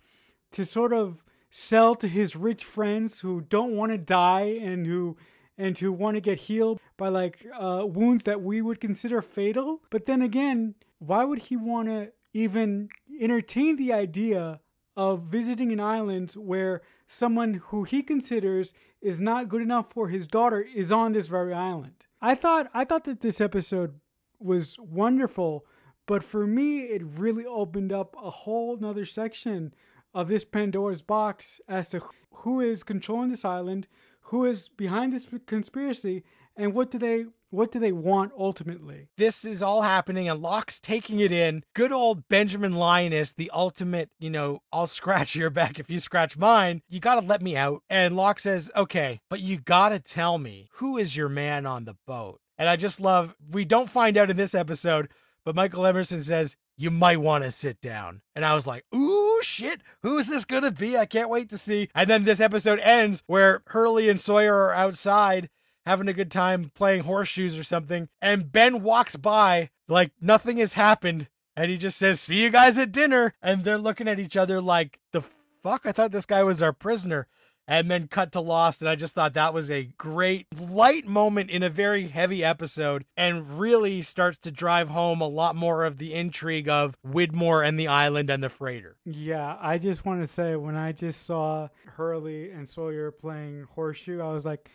to 0.53 0.65
sort 0.65 0.93
of 0.93 1.23
sell 1.51 1.95
to 1.95 2.09
his 2.09 2.37
rich 2.37 2.65
friends 2.65 3.21
who 3.21 3.41
don't 3.41 3.75
want 3.75 3.93
to 3.93 3.99
die 3.99 4.59
and 4.61 4.87
who 4.87 5.17
and 5.59 5.79
who 5.79 5.91
want 5.91 6.15
to 6.17 6.21
get 6.21 6.41
healed 6.41 6.79
by 6.99 7.09
like 7.09 7.47
uh, 7.59 7.83
wounds 7.87 8.25
that 8.25 8.43
we 8.43 8.61
would 8.61 8.79
consider 8.79 9.23
fatal. 9.23 9.81
But 9.91 10.05
then 10.05 10.21
again, 10.21 10.75
why 10.99 11.25
would 11.25 11.39
he 11.39 11.57
want 11.57 11.89
to 11.89 12.13
even 12.35 12.91
entertain 13.21 13.77
the 13.77 13.93
idea 13.93 14.61
of 14.97 15.23
visiting 15.23 15.73
an 15.73 15.81
island 15.81 16.33
where 16.33 16.83
someone 17.07 17.55
who 17.69 17.85
he 17.85 18.03
considers 18.03 18.73
is 19.01 19.21
not 19.21 19.49
good 19.49 19.63
enough 19.63 19.91
for 19.91 20.09
his 20.09 20.27
daughter 20.27 20.61
is 20.75 20.91
on 20.91 21.13
this 21.13 21.29
very 21.29 21.53
island. 21.53 22.05
I 22.21 22.35
thought 22.35 22.71
I 22.73 22.85
thought 22.85 23.05
that 23.05 23.21
this 23.21 23.41
episode 23.41 24.01
was 24.39 24.77
wonderful. 24.79 25.67
But 26.07 26.23
for 26.23 26.47
me, 26.47 26.83
it 26.83 27.03
really 27.05 27.45
opened 27.45 27.93
up 27.93 28.15
a 28.23 28.31
whole 28.31 28.77
nother 28.77 29.05
section 29.05 29.75
of 30.15 30.29
this 30.29 30.45
Pandora's 30.45 31.03
box 31.03 31.61
as 31.69 31.91
to 31.91 32.01
who 32.31 32.61
is 32.61 32.85
controlling 32.85 33.31
this 33.31 33.45
island, 33.45 33.89
who 34.23 34.45
is 34.45 34.69
behind 34.69 35.13
this 35.13 35.27
conspiracy, 35.47 36.23
and 36.57 36.75
what 36.75 36.91
do 36.91 36.99
they 36.99 37.27
what 37.51 37.73
do 37.73 37.79
they 37.79 37.93
want 37.93 38.33
ultimately? 38.39 39.09
This 39.17 39.45
is 39.45 39.63
all 39.63 39.83
happening 39.83 40.29
and 40.29 40.41
Locke's 40.41 40.81
taking 40.81 41.21
it 41.21 41.33
in. 41.33 41.65
Good 41.75 41.93
old 41.93 42.29
Benjamin 42.29 42.75
Linus, 42.75 43.33
the 43.33 43.51
ultimate, 43.55 44.11
you 44.19 44.31
know, 44.31 44.63
I'll 44.73 44.87
scratch 44.87 45.35
your 45.35 45.51
back 45.51 45.79
if 45.79 45.89
you 45.89 46.01
scratch 46.01 46.37
mine. 46.37 46.83
You 46.89 47.01
got 47.01 47.21
to 47.21 47.27
let 47.27 47.43
me 47.43 47.57
out. 47.57 47.83
And 47.89 48.17
Locke 48.17 48.41
says, 48.41 48.71
okay, 48.77 49.21
but 49.31 49.41
you 49.41 49.59
got 49.59 49.91
to 49.91 50.01
tell 50.01 50.39
me 50.39 50.69
who 50.75 50.97
is 50.99 51.17
your 51.17 51.29
man 51.29 51.67
on 51.67 51.85
the 51.85 51.97
boat? 52.07 52.41
And 52.59 52.69
I 52.69 52.77
just 52.77 53.01
love, 53.01 53.35
we 53.51 53.65
don't 53.65 53.91
find 53.91 54.17
out 54.17 54.31
in 54.31 54.37
this 54.37 54.55
episode, 54.55 55.09
but 55.45 55.55
Michael 55.55 55.87
Emerson 55.87 56.23
says, 56.23 56.57
you 56.77 56.91
might 56.91 57.21
want 57.21 57.45
to 57.45 57.51
sit 57.51 57.81
down. 57.81 58.21
And 58.35 58.45
I 58.45 58.55
was 58.55 58.67
like, 58.67 58.85
ooh, 58.95 59.41
shit, 59.43 59.81
who 60.03 60.19
is 60.19 60.29
this 60.29 60.45
going 60.45 60.63
to 60.63 60.71
be? 60.71 60.97
I 60.97 61.07
can't 61.07 61.31
wait 61.31 61.49
to 61.51 61.59
see. 61.59 61.89
And 61.95 62.09
then 62.11 62.25
this 62.25 62.41
episode 62.41 62.81
ends 62.81 63.23
where 63.27 63.63
Hurley 63.69 64.11
and 64.11 64.21
Sawyer 64.21 64.55
are 64.55 64.75
outside 64.75 65.49
having 65.87 66.09
a 66.09 66.13
good 66.13 66.31
time 66.31 66.73
playing 66.75 67.05
horseshoes 67.05 67.57
or 67.57 67.65
something. 67.65 68.09
And 68.21 68.51
Ben 68.51 68.83
walks 68.83 69.17
by 69.17 69.71
like 69.89 70.13
nothing 70.21 70.59
has 70.59 70.75
happened. 70.75 71.29
And 71.57 71.71
he 71.71 71.79
just 71.79 71.97
says, 71.97 72.21
See 72.21 72.43
you 72.43 72.51
guys 72.51 72.77
at 72.77 72.93
dinner. 72.93 73.35
And 73.41 73.65
they're 73.65 73.79
looking 73.79 74.09
at 74.09 74.19
each 74.19 74.37
other 74.37 74.61
like, 74.61 74.99
The 75.13 75.23
fuck? 75.63 75.83
I 75.87 75.93
thought 75.93 76.13
this 76.13 76.27
guy 76.27 76.43
was 76.43 76.61
our 76.61 76.73
prisoner. 76.73 77.29
And 77.69 77.91
then 77.91 78.07
cut 78.07 78.31
to 78.33 78.41
Lost. 78.41 78.81
And 78.81 78.89
I 78.89 78.95
just 78.95 79.17
thought 79.17 79.35
that 79.35 79.53
was 79.53 79.73
a 79.73 79.91
great 79.99 80.47
light 80.57 81.05
moment 81.05 81.51
in 81.51 81.65
a 81.65 81.69
very 81.69 82.07
heavy 82.07 82.45
episode 82.45 83.05
and 83.17 83.59
really 83.59 84.03
starts 84.03 84.39
to 84.43 84.53
drive 84.53 84.89
home 84.91 85.21
a 85.21 85.27
lot 85.27 85.57
more 85.57 85.85
of 85.85 85.99
the 85.99 86.15
intrigue 86.15 86.69
of 86.69 86.95
Widmore 87.05 87.67
and 87.67 87.77
the 87.77 87.89
island 87.89 88.31
and 88.31 88.41
the 88.41 88.49
freighter. 88.49 88.99
Yeah, 89.05 89.57
I 89.61 89.79
just 89.79 90.05
want 90.05 90.21
to 90.21 90.29
say 90.29 90.55
when 90.55 90.77
I 90.77 90.93
just 90.93 91.27
saw 91.27 91.67
Hurley 91.97 92.53
and 92.53 92.69
Sawyer 92.69 93.11
playing 93.11 93.67
horseshoe, 93.75 94.21
I 94.21 94.33
was 94.33 94.45
like, 94.45 94.71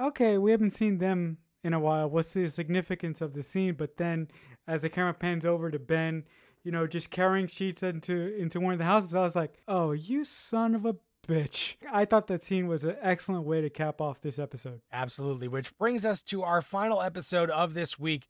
okay, 0.00 0.38
we 0.38 0.50
haven't 0.50 0.70
seen 0.70 0.98
them 0.98 1.38
in 1.64 1.72
a 1.72 1.80
while. 1.80 2.08
What's 2.08 2.32
the 2.34 2.48
significance 2.48 3.20
of 3.20 3.34
the 3.34 3.42
scene? 3.42 3.74
But 3.74 3.96
then 3.96 4.28
as 4.66 4.82
the 4.82 4.88
camera 4.88 5.14
pans 5.14 5.46
over 5.46 5.70
to 5.70 5.78
Ben, 5.78 6.24
you 6.64 6.70
know, 6.70 6.86
just 6.86 7.10
carrying 7.10 7.48
sheets 7.48 7.82
into 7.82 8.34
into 8.36 8.60
one 8.60 8.72
of 8.72 8.78
the 8.78 8.84
houses, 8.84 9.16
I 9.16 9.22
was 9.22 9.36
like, 9.36 9.60
oh, 9.66 9.92
you 9.92 10.24
son 10.24 10.74
of 10.74 10.84
a 10.84 10.96
bitch. 11.26 11.74
I 11.90 12.04
thought 12.04 12.26
that 12.28 12.42
scene 12.42 12.66
was 12.66 12.84
an 12.84 12.96
excellent 13.00 13.44
way 13.44 13.60
to 13.60 13.70
cap 13.70 14.00
off 14.00 14.20
this 14.20 14.38
episode. 14.38 14.80
Absolutely. 14.92 15.48
Which 15.48 15.76
brings 15.78 16.04
us 16.04 16.22
to 16.24 16.42
our 16.42 16.62
final 16.62 17.00
episode 17.02 17.50
of 17.50 17.74
this 17.74 17.98
week, 17.98 18.28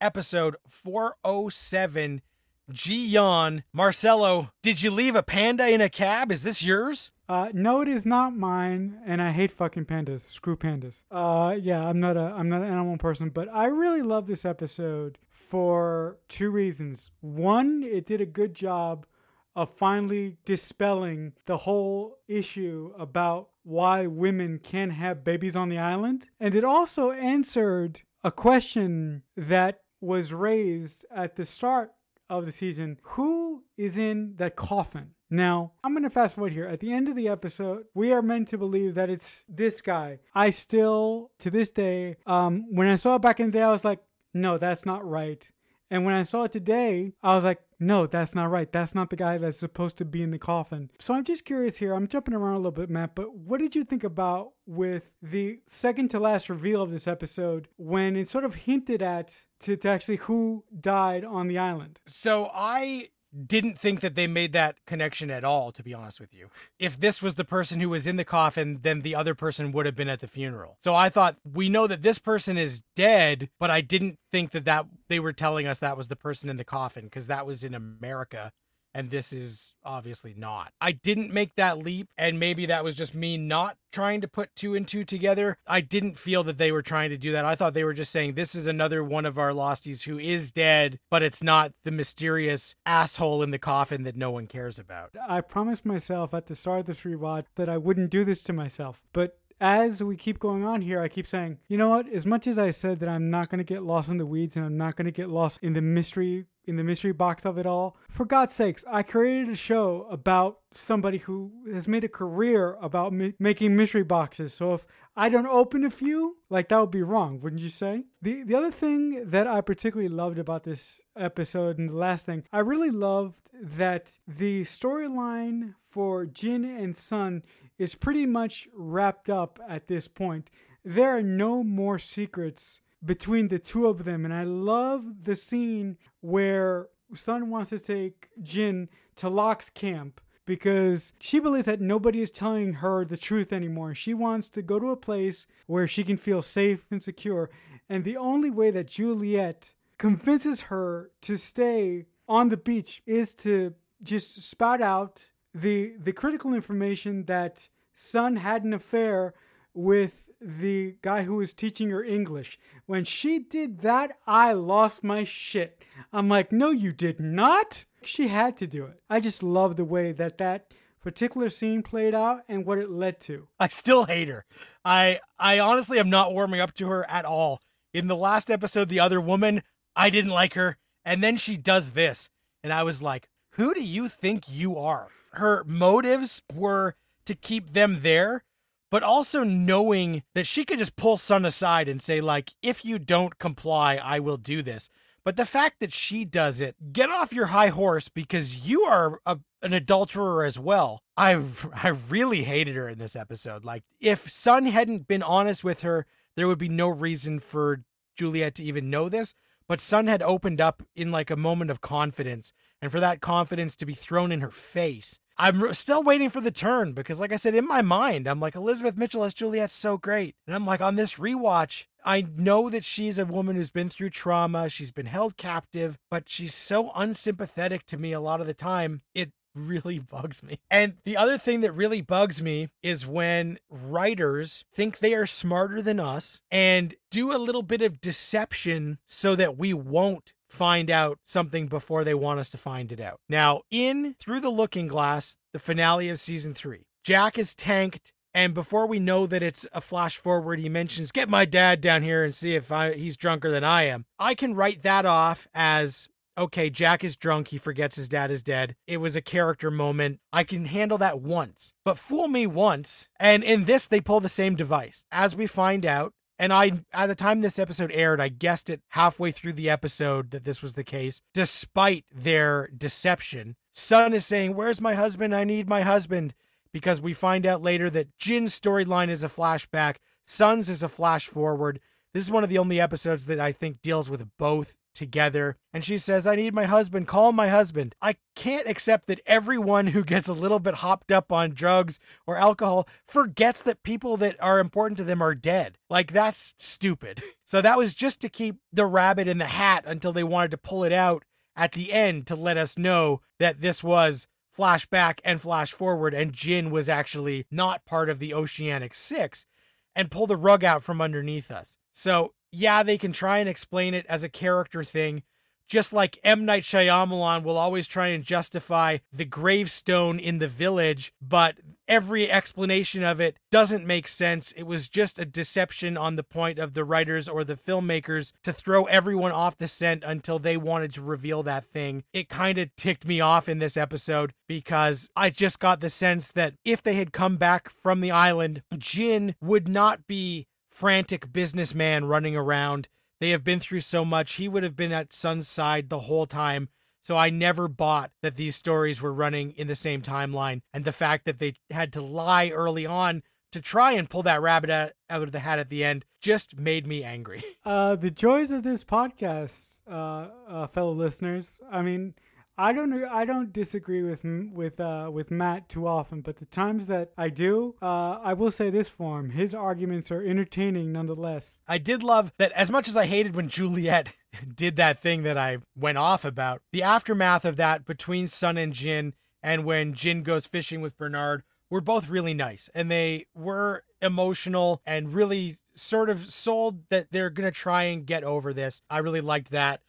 episode 0.00 0.56
407. 0.68 2.22
Ji-yeon, 2.70 3.62
Marcelo, 3.72 4.52
did 4.62 4.82
you 4.82 4.90
leave 4.90 5.16
a 5.16 5.22
panda 5.22 5.68
in 5.68 5.80
a 5.80 5.88
cab? 5.88 6.30
Is 6.30 6.42
this 6.42 6.62
yours? 6.62 7.10
Uh, 7.28 7.48
no, 7.52 7.80
it 7.80 7.88
is 7.88 8.04
not 8.04 8.36
mine, 8.36 9.00
and 9.06 9.22
I 9.22 9.32
hate 9.32 9.50
fucking 9.50 9.86
pandas. 9.86 10.20
Screw 10.20 10.56
pandas. 10.56 11.02
Uh, 11.10 11.54
yeah, 11.60 11.86
I'm 11.86 12.00
not 12.00 12.16
a 12.16 12.34
I'm 12.36 12.48
not 12.48 12.62
an 12.62 12.68
animal 12.68 12.96
person, 12.96 13.28
but 13.30 13.48
I 13.52 13.66
really 13.66 14.02
love 14.02 14.26
this 14.26 14.44
episode 14.44 15.18
for 15.28 16.18
two 16.28 16.50
reasons. 16.50 17.10
One, 17.20 17.82
it 17.82 18.06
did 18.06 18.20
a 18.20 18.26
good 18.26 18.54
job 18.54 19.06
of 19.54 19.70
finally 19.70 20.36
dispelling 20.44 21.32
the 21.46 21.58
whole 21.58 22.18
issue 22.28 22.92
about 22.98 23.48
why 23.62 24.06
women 24.06 24.58
can't 24.58 24.92
have 24.92 25.24
babies 25.24 25.56
on 25.56 25.68
the 25.68 25.78
island, 25.78 26.26
and 26.40 26.54
it 26.54 26.64
also 26.64 27.12
answered 27.12 28.02
a 28.24 28.30
question 28.30 29.22
that 29.36 29.80
was 30.00 30.32
raised 30.32 31.04
at 31.14 31.36
the 31.36 31.44
start 31.44 31.92
of 32.28 32.46
the 32.46 32.52
season. 32.52 32.98
Who 33.02 33.64
is 33.76 33.98
in 33.98 34.34
that 34.36 34.56
coffin? 34.56 35.10
Now, 35.30 35.72
I'm 35.84 35.92
going 35.92 36.04
to 36.04 36.10
fast 36.10 36.36
forward 36.36 36.52
here. 36.52 36.66
At 36.66 36.80
the 36.80 36.92
end 36.92 37.08
of 37.08 37.16
the 37.16 37.28
episode, 37.28 37.84
we 37.94 38.12
are 38.12 38.22
meant 38.22 38.48
to 38.48 38.58
believe 38.58 38.94
that 38.94 39.10
it's 39.10 39.44
this 39.48 39.82
guy. 39.82 40.20
I 40.34 40.50
still, 40.50 41.30
to 41.40 41.50
this 41.50 41.70
day, 41.70 42.16
um, 42.26 42.66
when 42.70 42.88
I 42.88 42.96
saw 42.96 43.16
it 43.16 43.22
back 43.22 43.38
in 43.38 43.46
the 43.46 43.58
day, 43.58 43.62
I 43.62 43.70
was 43.70 43.84
like, 43.84 44.00
no, 44.32 44.56
that's 44.56 44.86
not 44.86 45.06
right. 45.06 45.46
And 45.90 46.04
when 46.04 46.14
I 46.14 46.22
saw 46.22 46.44
it 46.44 46.52
today, 46.52 47.12
I 47.22 47.34
was 47.34 47.44
like, 47.44 47.60
no, 47.80 48.06
that's 48.06 48.34
not 48.34 48.50
right. 48.50 48.70
That's 48.70 48.94
not 48.94 49.10
the 49.10 49.16
guy 49.16 49.38
that's 49.38 49.58
supposed 49.58 49.96
to 49.98 50.04
be 50.04 50.22
in 50.22 50.30
the 50.30 50.38
coffin. 50.38 50.90
So 50.98 51.14
I'm 51.14 51.24
just 51.24 51.44
curious 51.44 51.78
here. 51.78 51.94
I'm 51.94 52.08
jumping 52.08 52.34
around 52.34 52.54
a 52.54 52.58
little 52.58 52.72
bit, 52.72 52.90
Matt, 52.90 53.14
but 53.14 53.34
what 53.34 53.60
did 53.60 53.76
you 53.76 53.84
think 53.84 54.04
about 54.04 54.52
with 54.66 55.10
the 55.22 55.60
second 55.66 56.08
to 56.10 56.18
last 56.18 56.48
reveal 56.48 56.82
of 56.82 56.90
this 56.90 57.06
episode 57.06 57.68
when 57.76 58.16
it 58.16 58.28
sort 58.28 58.44
of 58.44 58.54
hinted 58.54 59.02
at 59.02 59.44
to, 59.60 59.76
to 59.76 59.88
actually 59.88 60.16
who 60.16 60.64
died 60.80 61.24
on 61.24 61.46
the 61.46 61.58
island? 61.58 62.00
So 62.06 62.50
I 62.52 63.10
didn't 63.46 63.78
think 63.78 64.00
that 64.00 64.14
they 64.14 64.26
made 64.26 64.52
that 64.52 64.76
connection 64.86 65.30
at 65.30 65.44
all, 65.44 65.70
to 65.72 65.82
be 65.82 65.94
honest 65.94 66.20
with 66.20 66.34
you. 66.34 66.48
If 66.78 66.98
this 66.98 67.20
was 67.20 67.34
the 67.34 67.44
person 67.44 67.80
who 67.80 67.90
was 67.90 68.06
in 68.06 68.16
the 68.16 68.24
coffin, 68.24 68.80
then 68.82 69.02
the 69.02 69.14
other 69.14 69.34
person 69.34 69.72
would 69.72 69.86
have 69.86 69.96
been 69.96 70.08
at 70.08 70.20
the 70.20 70.26
funeral. 70.26 70.76
So 70.80 70.94
I 70.94 71.08
thought, 71.08 71.36
we 71.44 71.68
know 71.68 71.86
that 71.86 72.02
this 72.02 72.18
person 72.18 72.56
is 72.56 72.82
dead, 72.96 73.50
but 73.58 73.70
I 73.70 73.80
didn't 73.80 74.18
think 74.32 74.52
that, 74.52 74.64
that 74.64 74.86
they 75.08 75.20
were 75.20 75.32
telling 75.32 75.66
us 75.66 75.78
that 75.78 75.96
was 75.96 76.08
the 76.08 76.16
person 76.16 76.48
in 76.48 76.56
the 76.56 76.64
coffin 76.64 77.04
because 77.04 77.26
that 77.26 77.46
was 77.46 77.62
in 77.62 77.74
America 77.74 78.52
and 78.98 79.12
this 79.12 79.32
is 79.32 79.74
obviously 79.84 80.34
not. 80.36 80.72
I 80.80 80.90
didn't 80.90 81.32
make 81.32 81.54
that 81.54 81.78
leap, 81.78 82.08
and 82.18 82.40
maybe 82.40 82.66
that 82.66 82.82
was 82.82 82.96
just 82.96 83.14
me 83.14 83.36
not 83.36 83.76
trying 83.92 84.20
to 84.22 84.26
put 84.26 84.56
two 84.56 84.74
and 84.74 84.88
two 84.88 85.04
together. 85.04 85.56
I 85.68 85.82
didn't 85.82 86.18
feel 86.18 86.42
that 86.42 86.58
they 86.58 86.72
were 86.72 86.82
trying 86.82 87.10
to 87.10 87.16
do 87.16 87.30
that. 87.30 87.44
I 87.44 87.54
thought 87.54 87.74
they 87.74 87.84
were 87.84 87.94
just 87.94 88.10
saying 88.10 88.34
this 88.34 88.56
is 88.56 88.66
another 88.66 89.04
one 89.04 89.24
of 89.24 89.38
our 89.38 89.52
losties 89.52 90.02
who 90.02 90.18
is 90.18 90.50
dead, 90.50 90.98
but 91.12 91.22
it's 91.22 91.44
not 91.44 91.74
the 91.84 91.92
mysterious 91.92 92.74
asshole 92.84 93.40
in 93.44 93.52
the 93.52 93.58
coffin 93.60 94.02
that 94.02 94.16
no 94.16 94.32
one 94.32 94.48
cares 94.48 94.80
about. 94.80 95.14
I 95.28 95.42
promised 95.42 95.86
myself 95.86 96.34
at 96.34 96.46
the 96.46 96.56
start 96.56 96.80
of 96.80 96.86
this 96.86 97.02
rewatch 97.02 97.44
that 97.54 97.68
I 97.68 97.78
wouldn't 97.78 98.10
do 98.10 98.24
this 98.24 98.42
to 98.42 98.52
myself, 98.52 99.00
but 99.12 99.38
as 99.60 100.02
we 100.02 100.16
keep 100.16 100.40
going 100.40 100.64
on 100.64 100.82
here, 100.82 101.00
I 101.00 101.08
keep 101.08 101.26
saying, 101.26 101.58
you 101.68 101.78
know 101.78 101.88
what? 101.88 102.08
As 102.08 102.26
much 102.26 102.48
as 102.48 102.58
I 102.58 102.70
said 102.70 102.98
that 102.98 103.08
I'm 103.08 103.30
not 103.30 103.48
going 103.48 103.58
to 103.58 103.64
get 103.64 103.82
lost 103.84 104.08
in 104.08 104.18
the 104.18 104.26
weeds 104.26 104.56
and 104.56 104.64
I'm 104.64 104.76
not 104.76 104.96
going 104.96 105.06
to 105.06 105.12
get 105.12 105.28
lost 105.28 105.60
in 105.62 105.72
the 105.72 105.80
mystery 105.80 106.46
in 106.68 106.76
the 106.76 106.84
mystery 106.84 107.12
box 107.12 107.44
of 107.44 107.58
it 107.58 107.66
all. 107.66 107.96
For 108.10 108.24
God's 108.24 108.54
sakes, 108.54 108.84
I 108.90 109.02
created 109.02 109.48
a 109.48 109.56
show 109.56 110.06
about 110.10 110.58
somebody 110.72 111.18
who 111.18 111.50
has 111.72 111.88
made 111.88 112.04
a 112.04 112.08
career 112.08 112.76
about 112.80 113.12
mi- 113.12 113.34
making 113.38 113.74
mystery 113.74 114.04
boxes. 114.04 114.52
So 114.52 114.74
if 114.74 114.86
I 115.16 115.28
don't 115.28 115.46
open 115.46 115.84
a 115.84 115.90
few, 115.90 116.36
like 116.50 116.68
that 116.68 116.78
would 116.78 116.90
be 116.90 117.02
wrong, 117.02 117.40
wouldn't 117.40 117.62
you 117.62 117.70
say? 117.70 118.04
The 118.20 118.42
the 118.42 118.54
other 118.54 118.70
thing 118.70 119.30
that 119.30 119.46
I 119.46 119.60
particularly 119.62 120.08
loved 120.08 120.38
about 120.38 120.64
this 120.64 121.00
episode 121.16 121.78
and 121.78 121.88
the 121.88 121.94
last 121.94 122.26
thing, 122.26 122.44
I 122.52 122.60
really 122.60 122.90
loved 122.90 123.40
that 123.60 124.12
the 124.26 124.62
storyline 124.62 125.74
for 125.88 126.26
Jin 126.26 126.64
and 126.64 126.94
Sun 126.94 127.42
is 127.78 127.94
pretty 127.94 128.26
much 128.26 128.68
wrapped 128.74 129.30
up 129.30 129.58
at 129.68 129.88
this 129.88 130.06
point. 130.06 130.50
There 130.84 131.16
are 131.16 131.22
no 131.22 131.64
more 131.64 131.98
secrets 131.98 132.80
between 133.04 133.48
the 133.48 133.58
two 133.58 133.86
of 133.86 134.04
them. 134.04 134.24
And 134.24 134.34
I 134.34 134.44
love 134.44 135.24
the 135.24 135.34
scene 135.34 135.96
where 136.20 136.88
Sun 137.14 137.50
wants 137.50 137.70
to 137.70 137.78
take 137.78 138.28
Jin 138.42 138.88
to 139.16 139.28
Locke's 139.28 139.70
camp 139.70 140.20
because 140.44 141.12
she 141.20 141.38
believes 141.38 141.66
that 141.66 141.80
nobody 141.80 142.22
is 142.22 142.30
telling 142.30 142.74
her 142.74 143.04
the 143.04 143.16
truth 143.16 143.52
anymore. 143.52 143.94
She 143.94 144.14
wants 144.14 144.48
to 144.50 144.62
go 144.62 144.78
to 144.78 144.90
a 144.90 144.96
place 144.96 145.46
where 145.66 145.86
she 145.86 146.04
can 146.04 146.16
feel 146.16 146.40
safe 146.40 146.86
and 146.90 147.02
secure. 147.02 147.50
And 147.88 148.04
the 148.04 148.16
only 148.16 148.50
way 148.50 148.70
that 148.70 148.88
Juliet 148.88 149.74
convinces 149.98 150.62
her 150.62 151.10
to 151.22 151.36
stay 151.36 152.06
on 152.28 152.48
the 152.48 152.56
beach 152.56 153.02
is 153.06 153.34
to 153.34 153.74
just 154.02 154.40
spout 154.42 154.80
out 154.80 155.26
the 155.54 155.94
the 155.98 156.12
critical 156.12 156.54
information 156.54 157.24
that 157.24 157.68
Sun 157.94 158.36
had 158.36 158.64
an 158.64 158.72
affair 158.72 159.34
with 159.74 160.27
the 160.40 160.96
guy 161.02 161.22
who 161.22 161.36
was 161.36 161.52
teaching 161.52 161.90
her 161.90 162.02
English. 162.02 162.58
When 162.86 163.04
she 163.04 163.38
did 163.38 163.80
that, 163.80 164.18
I 164.26 164.52
lost 164.52 165.02
my 165.02 165.24
shit. 165.24 165.82
I'm 166.12 166.28
like, 166.28 166.52
no, 166.52 166.70
you 166.70 166.92
did 166.92 167.20
not. 167.20 167.84
She 168.02 168.28
had 168.28 168.56
to 168.58 168.66
do 168.66 168.84
it. 168.84 169.00
I 169.10 169.20
just 169.20 169.42
love 169.42 169.76
the 169.76 169.84
way 169.84 170.12
that 170.12 170.38
that 170.38 170.72
particular 171.02 171.48
scene 171.48 171.82
played 171.82 172.14
out 172.14 172.42
and 172.48 172.64
what 172.64 172.78
it 172.78 172.90
led 172.90 173.20
to. 173.20 173.48
I 173.58 173.68
still 173.68 174.04
hate 174.04 174.28
her. 174.28 174.44
I 174.84 175.20
I 175.38 175.58
honestly 175.58 175.98
am 175.98 176.10
not 176.10 176.32
warming 176.32 176.60
up 176.60 176.74
to 176.74 176.88
her 176.88 177.08
at 177.08 177.24
all. 177.24 177.60
In 177.92 178.06
the 178.06 178.16
last 178.16 178.50
episode, 178.50 178.88
the 178.88 179.00
other 179.00 179.20
woman, 179.20 179.62
I 179.96 180.10
didn't 180.10 180.30
like 180.30 180.54
her, 180.54 180.76
and 181.04 181.22
then 181.22 181.36
she 181.36 181.56
does 181.56 181.92
this, 181.92 182.28
and 182.62 182.72
I 182.72 182.82
was 182.82 183.00
like, 183.00 183.28
who 183.52 183.74
do 183.74 183.82
you 183.82 184.08
think 184.08 184.44
you 184.48 184.76
are? 184.76 185.08
Her 185.32 185.64
motives 185.66 186.42
were 186.54 186.94
to 187.24 187.34
keep 187.34 187.72
them 187.72 188.00
there 188.02 188.44
but 188.90 189.02
also 189.02 189.42
knowing 189.42 190.22
that 190.34 190.46
she 190.46 190.64
could 190.64 190.78
just 190.78 190.96
pull 190.96 191.16
Sun 191.16 191.44
aside 191.44 191.88
and 191.88 192.00
say, 192.00 192.20
like, 192.20 192.54
if 192.62 192.84
you 192.84 192.98
don't 192.98 193.38
comply, 193.38 193.96
I 193.96 194.18
will 194.18 194.36
do 194.38 194.62
this. 194.62 194.88
But 195.24 195.36
the 195.36 195.44
fact 195.44 195.80
that 195.80 195.92
she 195.92 196.24
does 196.24 196.60
it, 196.60 196.92
get 196.92 197.10
off 197.10 197.32
your 197.34 197.46
high 197.46 197.68
horse 197.68 198.08
because 198.08 198.66
you 198.66 198.82
are 198.84 199.20
a, 199.26 199.38
an 199.60 199.74
adulterer 199.74 200.42
as 200.44 200.58
well. 200.58 201.02
I 201.16 201.42
I 201.74 201.88
really 201.88 202.44
hated 202.44 202.76
her 202.76 202.88
in 202.88 202.98
this 202.98 203.14
episode. 203.14 203.64
Like, 203.64 203.84
if 204.00 204.30
Sun 204.30 204.66
hadn't 204.66 205.06
been 205.06 205.22
honest 205.22 205.62
with 205.64 205.82
her, 205.82 206.06
there 206.36 206.48
would 206.48 206.58
be 206.58 206.68
no 206.70 206.88
reason 206.88 207.40
for 207.40 207.82
Juliet 208.16 208.54
to 208.54 208.62
even 208.62 208.88
know 208.88 209.08
this. 209.10 209.34
but 209.68 209.80
Sun 209.80 210.06
had 210.06 210.22
opened 210.22 210.60
up 210.60 210.82
in 210.96 211.12
like 211.12 211.30
a 211.30 211.36
moment 211.36 211.70
of 211.70 211.80
confidence, 211.80 212.52
and 212.80 212.90
for 212.90 212.98
that 213.00 213.20
confidence 213.20 213.76
to 213.76 213.86
be 213.86 213.94
thrown 213.94 214.32
in 214.32 214.40
her 214.40 214.50
face. 214.50 215.20
I'm 215.38 215.72
still 215.74 216.02
waiting 216.02 216.30
for 216.30 216.40
the 216.40 216.50
turn 216.50 216.92
because, 216.92 217.20
like 217.20 217.32
I 217.32 217.36
said, 217.36 217.54
in 217.54 217.66
my 217.66 217.80
mind, 217.80 218.26
I'm 218.26 218.40
like, 218.40 218.56
Elizabeth 218.56 218.96
Mitchell 218.96 219.22
as 219.22 219.34
Juliet's 219.34 219.72
so 219.72 219.96
great. 219.96 220.34
And 220.46 220.54
I'm 220.54 220.66
like, 220.66 220.80
on 220.80 220.96
this 220.96 221.14
rewatch, 221.14 221.86
I 222.04 222.26
know 222.36 222.68
that 222.70 222.84
she's 222.84 223.18
a 223.18 223.24
woman 223.24 223.54
who's 223.54 223.70
been 223.70 223.88
through 223.88 224.10
trauma. 224.10 224.68
She's 224.68 224.90
been 224.90 225.06
held 225.06 225.36
captive, 225.36 225.96
but 226.10 226.28
she's 226.28 226.54
so 226.54 226.90
unsympathetic 226.94 227.86
to 227.86 227.96
me 227.96 228.12
a 228.12 228.20
lot 228.20 228.40
of 228.40 228.46
the 228.46 228.54
time. 228.54 229.02
It 229.14 229.30
really 229.54 229.98
bugs 230.10 230.42
me. 230.42 230.58
And 230.70 230.94
the 231.04 231.16
other 231.16 231.38
thing 231.38 231.60
that 231.60 231.72
really 231.72 232.00
bugs 232.00 232.42
me 232.42 232.68
is 232.82 233.06
when 233.06 233.58
writers 233.70 234.64
think 234.74 234.98
they 234.98 235.14
are 235.14 235.26
smarter 235.26 235.82
than 235.82 236.00
us 236.00 236.40
and 236.50 236.94
do 237.10 237.34
a 237.34 237.38
little 237.38 237.62
bit 237.62 237.82
of 237.82 238.00
deception 238.00 238.98
so 239.06 239.34
that 239.36 239.56
we 239.56 239.72
won't 239.72 240.32
find 240.48 240.90
out 240.90 241.18
something 241.22 241.66
before 241.66 242.04
they 242.04 242.14
want 242.14 242.40
us 242.40 242.50
to 242.50 242.58
find 242.58 242.90
it 242.92 243.00
out. 243.00 243.20
Now, 243.28 243.62
in 243.70 244.14
Through 244.18 244.40
the 244.40 244.50
Looking 244.50 244.88
Glass, 244.88 245.36
the 245.52 245.58
finale 245.58 246.08
of 246.08 246.18
season 246.18 246.54
three, 246.54 246.86
Jack 247.04 247.38
is 247.38 247.54
tanked. 247.54 248.12
And 248.34 248.54
before 248.54 248.86
we 248.86 249.00
know 249.00 249.26
that 249.26 249.42
it's 249.42 249.66
a 249.72 249.80
flash 249.80 250.16
forward, 250.16 250.60
he 250.60 250.68
mentions, 250.68 251.12
Get 251.12 251.28
my 251.28 251.44
dad 251.44 251.80
down 251.80 252.02
here 252.02 252.22
and 252.22 252.34
see 252.34 252.54
if 252.54 252.70
I, 252.70 252.92
he's 252.92 253.16
drunker 253.16 253.50
than 253.50 253.64
I 253.64 253.84
am. 253.84 254.04
I 254.18 254.34
can 254.34 254.54
write 254.54 254.82
that 254.82 255.06
off 255.06 255.48
as 255.54 256.08
okay, 256.38 256.70
Jack 256.70 257.02
is 257.02 257.16
drunk. 257.16 257.48
He 257.48 257.58
forgets 257.58 257.96
his 257.96 258.08
dad 258.08 258.30
is 258.30 258.42
dead. 258.42 258.76
It 258.86 258.98
was 258.98 259.16
a 259.16 259.20
character 259.20 259.70
moment. 259.70 260.20
I 260.32 260.44
can 260.44 260.66
handle 260.66 260.96
that 260.98 261.20
once, 261.20 261.72
but 261.84 261.98
fool 261.98 262.28
me 262.28 262.46
once. 262.46 263.08
And 263.18 263.42
in 263.42 263.64
this, 263.64 263.86
they 263.86 264.00
pull 264.00 264.20
the 264.20 264.28
same 264.28 264.54
device. 264.54 265.04
As 265.10 265.34
we 265.34 265.46
find 265.46 265.84
out, 265.84 266.12
and 266.38 266.52
I, 266.52 266.84
at 266.92 267.06
the 267.06 267.14
time 267.14 267.40
this 267.40 267.58
episode 267.58 267.90
aired, 267.92 268.20
I 268.20 268.28
guessed 268.28 268.70
it 268.70 268.80
halfway 268.90 269.32
through 269.32 269.54
the 269.54 269.68
episode 269.68 270.30
that 270.30 270.44
this 270.44 270.62
was 270.62 270.74
the 270.74 270.84
case, 270.84 271.20
despite 271.34 272.04
their 272.14 272.68
deception. 272.76 273.56
Sun 273.74 274.14
is 274.14 274.24
saying, 274.24 274.54
Where's 274.54 274.80
my 274.80 274.94
husband? 274.94 275.34
I 275.34 275.44
need 275.44 275.68
my 275.68 275.82
husband. 275.82 276.34
Because 276.70 277.00
we 277.00 277.14
find 277.14 277.46
out 277.46 277.62
later 277.62 277.88
that 277.90 278.16
Jin's 278.18 278.58
storyline 278.58 279.08
is 279.08 279.24
a 279.24 279.28
flashback, 279.28 279.96
Sun's 280.26 280.68
is 280.68 280.82
a 280.82 280.88
flash 280.88 281.26
forward. 281.26 281.80
This 282.12 282.24
is 282.24 282.30
one 282.30 282.44
of 282.44 282.50
the 282.50 282.58
only 282.58 282.80
episodes 282.80 283.26
that 283.26 283.40
I 283.40 283.52
think 283.52 283.80
deals 283.82 284.10
with 284.10 284.28
both 284.38 284.76
together. 284.94 285.56
And 285.72 285.84
she 285.84 285.98
says, 285.98 286.26
I 286.26 286.36
need 286.36 286.54
my 286.54 286.64
husband. 286.64 287.06
Call 287.06 287.32
my 287.32 287.48
husband. 287.48 287.94
I 288.00 288.16
can't 288.34 288.68
accept 288.68 289.06
that 289.06 289.20
everyone 289.26 289.88
who 289.88 290.04
gets 290.04 290.28
a 290.28 290.32
little 290.32 290.58
bit 290.58 290.76
hopped 290.76 291.12
up 291.12 291.32
on 291.32 291.50
drugs 291.50 291.98
or 292.26 292.36
alcohol 292.36 292.88
forgets 293.06 293.62
that 293.62 293.82
people 293.82 294.16
that 294.18 294.36
are 294.40 294.58
important 294.58 294.98
to 294.98 295.04
them 295.04 295.22
are 295.22 295.34
dead. 295.34 295.78
Like, 295.88 296.12
that's 296.12 296.54
stupid. 296.56 297.22
So 297.48 297.62
that 297.62 297.78
was 297.78 297.94
just 297.94 298.20
to 298.20 298.28
keep 298.28 298.56
the 298.74 298.84
rabbit 298.84 299.26
in 299.26 299.38
the 299.38 299.46
hat 299.46 299.84
until 299.86 300.12
they 300.12 300.22
wanted 300.22 300.50
to 300.50 300.58
pull 300.58 300.84
it 300.84 300.92
out 300.92 301.24
at 301.56 301.72
the 301.72 301.94
end 301.94 302.26
to 302.26 302.36
let 302.36 302.58
us 302.58 302.76
know 302.76 303.22
that 303.38 303.62
this 303.62 303.82
was 303.82 304.26
flashback 304.56 305.20
and 305.24 305.40
flash 305.40 305.72
forward 305.72 306.12
and 306.12 306.34
Jin 306.34 306.70
was 306.70 306.90
actually 306.90 307.46
not 307.50 307.86
part 307.86 308.10
of 308.10 308.18
the 308.18 308.34
Oceanic 308.34 308.94
Six 308.94 309.46
and 309.94 310.10
pull 310.10 310.26
the 310.26 310.36
rug 310.36 310.62
out 310.62 310.82
from 310.82 311.00
underneath 311.00 311.50
us. 311.50 311.78
So 311.92 312.34
yeah, 312.50 312.82
they 312.82 312.98
can 312.98 313.12
try 313.12 313.38
and 313.38 313.48
explain 313.48 313.94
it 313.94 314.06
as 314.06 314.22
a 314.22 314.28
character 314.28 314.84
thing, 314.84 315.22
just 315.68 315.92
like 315.92 316.18
M. 316.24 316.44
Night 316.44 316.62
Shyamalan 316.62 317.42
will 317.42 317.58
always 317.58 317.86
try 317.86 318.08
and 318.08 318.24
justify 318.24 318.98
the 319.12 319.26
gravestone 319.26 320.18
in 320.18 320.38
the 320.38 320.48
village, 320.48 321.12
but 321.20 321.56
every 321.86 322.30
explanation 322.30 323.04
of 323.04 323.20
it 323.20 323.36
doesn't 323.50 323.86
make 323.86 324.08
sense. 324.08 324.52
It 324.52 324.62
was 324.62 324.88
just 324.88 325.18
a 325.18 325.24
deception 325.26 325.96
on 325.96 326.16
the 326.16 326.22
point 326.22 326.58
of 326.58 326.72
the 326.72 326.84
writers 326.84 327.28
or 327.28 327.44
the 327.44 327.56
filmmakers 327.56 328.32
to 328.44 328.52
throw 328.52 328.84
everyone 328.84 329.32
off 329.32 329.58
the 329.58 329.68
scent 329.68 330.04
until 330.04 330.38
they 330.38 330.56
wanted 330.56 330.94
to 330.94 331.02
reveal 331.02 331.42
that 331.42 331.66
thing. 331.66 332.04
It 332.12 332.28
kind 332.28 332.58
of 332.58 332.74
ticked 332.76 333.06
me 333.06 333.20
off 333.20 333.48
in 333.48 333.58
this 333.58 333.76
episode 333.76 334.32
because 334.46 335.10
I 335.14 335.30
just 335.30 335.58
got 335.58 335.80
the 335.80 335.90
sense 335.90 336.32
that 336.32 336.54
if 336.64 336.82
they 336.82 336.94
had 336.94 337.12
come 337.12 337.36
back 337.36 337.68
from 337.68 338.00
the 338.00 338.10
island, 338.10 338.62
Jin 338.76 339.34
would 339.40 339.68
not 339.68 340.06
be 340.06 340.46
frantic 340.78 341.32
businessman 341.32 342.04
running 342.04 342.36
around. 342.36 342.86
They 343.18 343.30
have 343.30 343.42
been 343.42 343.58
through 343.58 343.80
so 343.80 344.04
much. 344.04 344.34
He 344.34 344.46
would 344.46 344.62
have 344.62 344.76
been 344.76 344.92
at 344.92 345.12
Sun's 345.12 345.48
side 345.48 345.88
the 345.88 345.98
whole 346.00 346.24
time. 346.24 346.68
So 347.02 347.16
I 347.16 347.30
never 347.30 347.66
bought 347.66 348.12
that 348.22 348.36
these 348.36 348.54
stories 348.54 349.02
were 349.02 349.12
running 349.12 349.50
in 349.56 349.66
the 349.66 349.74
same 349.74 350.02
timeline. 350.02 350.60
And 350.72 350.84
the 350.84 350.92
fact 350.92 351.24
that 351.24 351.40
they 351.40 351.54
had 351.68 351.92
to 351.94 352.00
lie 352.00 352.50
early 352.50 352.86
on 352.86 353.24
to 353.50 353.60
try 353.60 353.92
and 353.92 354.08
pull 354.08 354.22
that 354.22 354.40
rabbit 354.40 354.70
out, 354.70 354.92
of 355.10 355.32
the 355.32 355.40
hat 355.40 355.58
at 355.58 355.68
the 355.68 355.82
end 355.82 356.04
just 356.20 356.56
made 356.56 356.86
me 356.86 357.02
angry. 357.02 357.42
Uh, 357.64 357.96
the 357.96 358.10
joys 358.10 358.50
of 358.50 358.62
this 358.62 358.82
podcast, 358.82 359.82
uh, 359.90 360.28
uh, 360.48 360.66
fellow 360.68 360.92
listeners. 360.92 361.60
I 361.70 361.82
mean, 361.82 362.14
I 362.60 362.72
don't 362.72 363.04
I 363.04 363.24
don't 363.24 363.52
disagree 363.52 364.02
with 364.02 364.24
with 364.24 364.80
uh, 364.80 365.10
with 365.12 365.30
Matt 365.30 365.68
too 365.68 365.86
often, 365.86 366.22
but 366.22 366.38
the 366.38 366.44
times 366.44 366.88
that 366.88 367.12
I 367.16 367.28
do, 367.28 367.76
uh, 367.80 368.18
I 368.20 368.32
will 368.32 368.50
say 368.50 368.68
this 368.68 368.88
for 368.88 369.20
him: 369.20 369.30
his 369.30 369.54
arguments 369.54 370.10
are 370.10 370.20
entertaining 370.20 370.90
nonetheless. 370.90 371.60
I 371.68 371.78
did 371.78 372.02
love 372.02 372.32
that 372.38 372.50
as 372.52 372.68
much 372.68 372.88
as 372.88 372.96
I 372.96 373.06
hated 373.06 373.36
when 373.36 373.48
Juliet 373.48 374.08
did 374.56 374.74
that 374.74 375.00
thing 375.00 375.22
that 375.22 375.38
I 375.38 375.58
went 375.76 375.98
off 375.98 376.24
about. 376.24 376.62
The 376.72 376.82
aftermath 376.82 377.44
of 377.44 377.54
that 377.56 377.84
between 377.84 378.26
Sun 378.26 378.58
and 378.58 378.72
Jin, 378.72 379.14
and 379.40 379.64
when 379.64 379.94
Jin 379.94 380.24
goes 380.24 380.46
fishing 380.46 380.80
with 380.80 380.98
Bernard, 380.98 381.44
were 381.70 381.80
both 381.80 382.08
really 382.08 382.34
nice, 382.34 382.68
and 382.74 382.90
they 382.90 383.26
were 383.36 383.84
emotional 384.02 384.82
and 384.84 385.12
really 385.12 385.54
sort 385.74 386.10
of 386.10 386.26
sold 386.26 386.88
that 386.90 387.12
they're 387.12 387.30
gonna 387.30 387.52
try 387.52 387.84
and 387.84 388.04
get 388.04 388.24
over 388.24 388.52
this. 388.52 388.82
I 388.90 388.98
really 388.98 389.20
liked 389.20 389.52
that, 389.52 389.80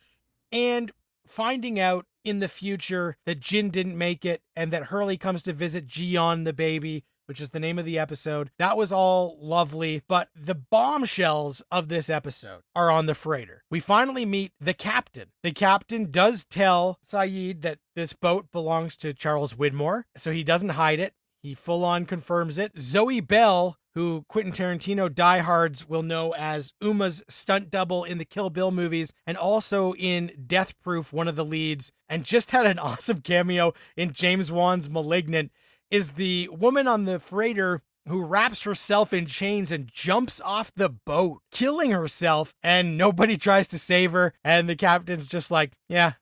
and 0.51 0.91
finding 1.25 1.79
out 1.79 2.05
in 2.23 2.39
the 2.39 2.47
future 2.47 3.17
that 3.25 3.39
Jin 3.39 3.69
didn't 3.69 3.97
make 3.97 4.25
it 4.25 4.41
and 4.55 4.71
that 4.71 4.86
Hurley 4.86 5.17
comes 5.17 5.41
to 5.43 5.53
visit 5.53 5.88
Ji-yeon 5.88 6.45
the 6.45 6.53
baby, 6.53 7.05
which 7.25 7.39
is 7.39 7.49
the 7.49 7.60
name 7.60 7.77
of 7.77 7.86
the 7.86 7.99
episode. 7.99 8.49
That 8.58 8.75
was 8.75 8.91
all 8.91 9.38
lovely, 9.41 10.01
but 10.08 10.29
the 10.36 10.55
bombshells 10.55 11.62
of 11.71 11.88
this 11.88 12.10
episode 12.10 12.62
are 12.75 12.89
on 12.89 13.05
the 13.05 13.15
freighter. 13.15 13.63
We 13.69 13.79
finally 13.79 14.25
meet 14.25 14.51
the 14.60 14.73
captain. 14.73 15.29
The 15.43 15.51
captain 15.51 16.12
does 16.12 16.43
tell 16.45 16.99
Sayid 17.08 17.62
that 17.62 17.79
this 17.95 18.13
boat 18.13 18.51
belongs 18.51 18.97
to 18.97 19.13
Charles 19.13 19.53
Widmore, 19.53 20.03
so 20.15 20.32
he 20.32 20.43
doesn't 20.43 20.69
hide 20.69 20.99
it. 20.99 21.13
He 21.41 21.53
full 21.53 21.86
on 21.86 22.05
confirms 22.05 22.58
it. 22.58 22.77
Zoe 22.77 23.21
Bell, 23.21 23.77
who 23.95 24.25
Quentin 24.28 24.54
Tarantino 24.54 25.13
diehards 25.13 25.88
will 25.88 26.04
know 26.04 26.34
as 26.38 26.73
Uma's 26.82 27.23
stunt 27.28 27.71
double 27.71 28.04
in 28.04 28.17
the 28.17 28.25
Kill 28.25 28.49
Bill 28.49 28.71
movies 28.71 29.13
and 29.25 29.38
also 29.38 29.93
in 29.95 30.32
Death 30.47 30.73
Proof, 30.82 31.12
one 31.12 31.28
of 31.28 31.36
the 31.36 31.45
leads, 31.45 31.91
and 32.08 32.23
just 32.23 32.52
had 32.52 32.65
an 32.65 32.80
awesome 32.80 33.21
cameo 33.21 33.73
in 33.97 34.13
James 34.13 34.52
Wan's 34.52 34.89
Malignant, 34.89 35.52
is 35.89 36.12
the 36.12 36.49
woman 36.52 36.88
on 36.88 37.06
the 37.06 37.19
freighter 37.19 37.82
who 38.08 38.23
wraps 38.23 38.63
herself 38.63 39.13
in 39.13 39.25
chains 39.25 39.71
and 39.71 39.89
jumps 39.91 40.41
off 40.41 40.73
the 40.73 40.89
boat, 40.89 41.41
killing 41.52 41.91
herself, 41.91 42.54
and 42.63 42.97
nobody 42.97 43.38
tries 43.38 43.67
to 43.67 43.78
save 43.78 44.12
her. 44.12 44.34
And 44.43 44.67
the 44.67 44.75
captain's 44.75 45.28
just 45.28 45.52
like, 45.52 45.73
yeah, 45.88 46.13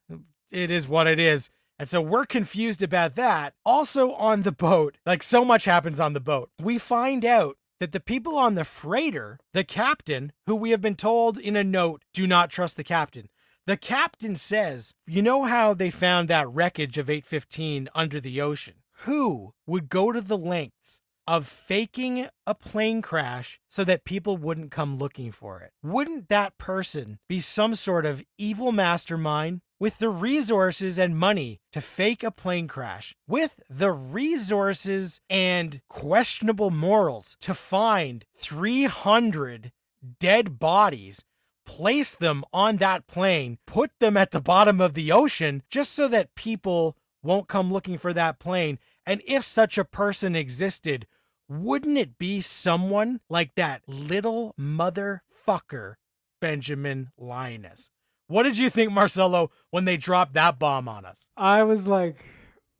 it 0.51 0.69
is 0.69 0.87
what 0.87 1.07
it 1.07 1.19
is. 1.19 1.49
And 1.79 1.87
so 1.87 2.01
we're 2.01 2.25
confused 2.25 2.81
about 2.81 3.15
that. 3.15 3.53
Also 3.65 4.13
on 4.13 4.41
the 4.41 4.51
boat, 4.51 4.97
like 5.05 5.21
so 5.21 5.45
much 5.45 5.65
happens 5.65 5.99
on 5.99 6.13
the 6.13 6.19
boat. 6.19 6.49
We 6.61 6.77
find 6.77 7.23
out 7.23 7.57
that 7.79 7.91
the 7.91 7.99
people 7.99 8.37
on 8.37 8.55
the 8.55 8.63
freighter, 8.63 9.39
the 9.53 9.63
captain, 9.63 10.31
who 10.47 10.55
we 10.55 10.71
have 10.71 10.81
been 10.81 10.95
told 10.95 11.37
in 11.37 11.55
a 11.55 11.63
note, 11.63 12.03
do 12.13 12.25
not 12.25 12.49
trust 12.49 12.77
the 12.77 12.83
captain. 12.83 13.29
The 13.67 13.77
captain 13.77 14.35
says, 14.35 14.93
You 15.05 15.21
know 15.21 15.43
how 15.43 15.73
they 15.73 15.91
found 15.91 16.27
that 16.27 16.49
wreckage 16.49 16.97
of 16.97 17.09
815 17.09 17.89
under 17.93 18.19
the 18.19 18.41
ocean? 18.41 18.75
Who 19.01 19.53
would 19.67 19.89
go 19.89 20.11
to 20.11 20.21
the 20.21 20.37
lengths 20.37 21.01
of 21.27 21.47
faking 21.47 22.27
a 22.45 22.55
plane 22.55 23.01
crash 23.01 23.59
so 23.67 23.83
that 23.83 24.05
people 24.05 24.37
wouldn't 24.37 24.71
come 24.71 24.97
looking 24.97 25.31
for 25.31 25.61
it? 25.61 25.71
Wouldn't 25.83 26.29
that 26.29 26.57
person 26.57 27.19
be 27.27 27.39
some 27.39 27.75
sort 27.75 28.05
of 28.05 28.23
evil 28.37 28.71
mastermind 28.71 29.61
with 29.79 29.99
the 29.99 30.09
resources 30.09 30.97
and 30.97 31.17
money 31.17 31.59
to 31.71 31.81
fake 31.81 32.23
a 32.23 32.31
plane 32.31 32.67
crash, 32.67 33.15
with 33.27 33.59
the 33.69 33.91
resources 33.91 35.21
and 35.29 35.81
questionable 35.87 36.71
morals 36.71 37.37
to 37.41 37.53
find 37.53 38.25
300 38.37 39.71
dead 40.19 40.59
bodies, 40.59 41.23
place 41.65 42.15
them 42.15 42.43
on 42.53 42.77
that 42.77 43.07
plane, 43.07 43.57
put 43.67 43.91
them 43.99 44.17
at 44.17 44.31
the 44.31 44.41
bottom 44.41 44.79
of 44.81 44.93
the 44.93 45.11
ocean 45.11 45.61
just 45.69 45.93
so 45.93 46.07
that 46.07 46.35
people 46.35 46.95
won't 47.21 47.47
come 47.47 47.71
looking 47.71 47.97
for 47.97 48.13
that 48.13 48.39
plane. 48.39 48.79
And 49.05 49.21
if 49.27 49.43
such 49.43 49.77
a 49.77 49.85
person 49.85 50.35
existed, 50.35 51.07
wouldn't 51.49 51.97
it 51.97 52.17
be 52.17 52.41
someone 52.41 53.21
like 53.29 53.55
that 53.55 53.81
little 53.87 54.53
motherfucker, 54.59 55.95
Benjamin 56.41 57.11
Linus? 57.17 57.89
What 58.27 58.43
did 58.43 58.57
you 58.57 58.69
think, 58.69 58.91
Marcelo, 58.91 59.51
when 59.69 59.85
they 59.85 59.95
dropped 59.97 60.33
that 60.33 60.59
bomb 60.59 60.89
on 60.89 61.05
us? 61.05 61.29
I 61.37 61.63
was 61.63 61.87
like, 61.87 62.25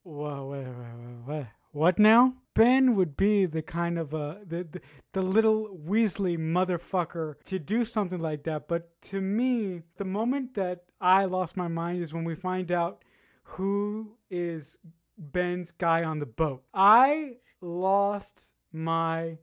whoa, 0.04 0.46
wait, 0.46 0.68
wait, 0.68 1.28
wait, 1.28 1.36
wait. 1.38 1.48
what 1.72 1.98
now? 1.98 2.34
Ben 2.54 2.96
would 2.96 3.16
be 3.16 3.46
the 3.46 3.62
kind 3.62 4.00
of 4.00 4.16
a 4.16 4.40
the, 4.44 4.64
the 4.64 4.82
the 5.14 5.22
little 5.22 5.78
Weasley 5.78 6.40
motherfucker 6.40 7.36
to 7.44 7.60
do 7.60 7.86
something 7.86 8.18
like 8.18 8.46
that. 8.46 8.68
But 8.68 9.00
to 9.04 9.22
me, 9.22 9.84
the 9.98 10.06
moment 10.06 10.56
that 10.56 10.86
I 11.00 11.26
lost 11.26 11.56
my 11.56 11.68
mind 11.68 12.02
is 12.02 12.16
when 12.16 12.24
we 12.24 12.34
find 12.34 12.72
out 12.72 13.04
who 13.44 14.18
is 14.32 14.76
Ben's 15.20 15.72
guy 15.72 16.04
on 16.04 16.18
the 16.18 16.26
boat. 16.26 16.64
I 16.74 17.38
lost 17.62 18.52
my 18.72 19.38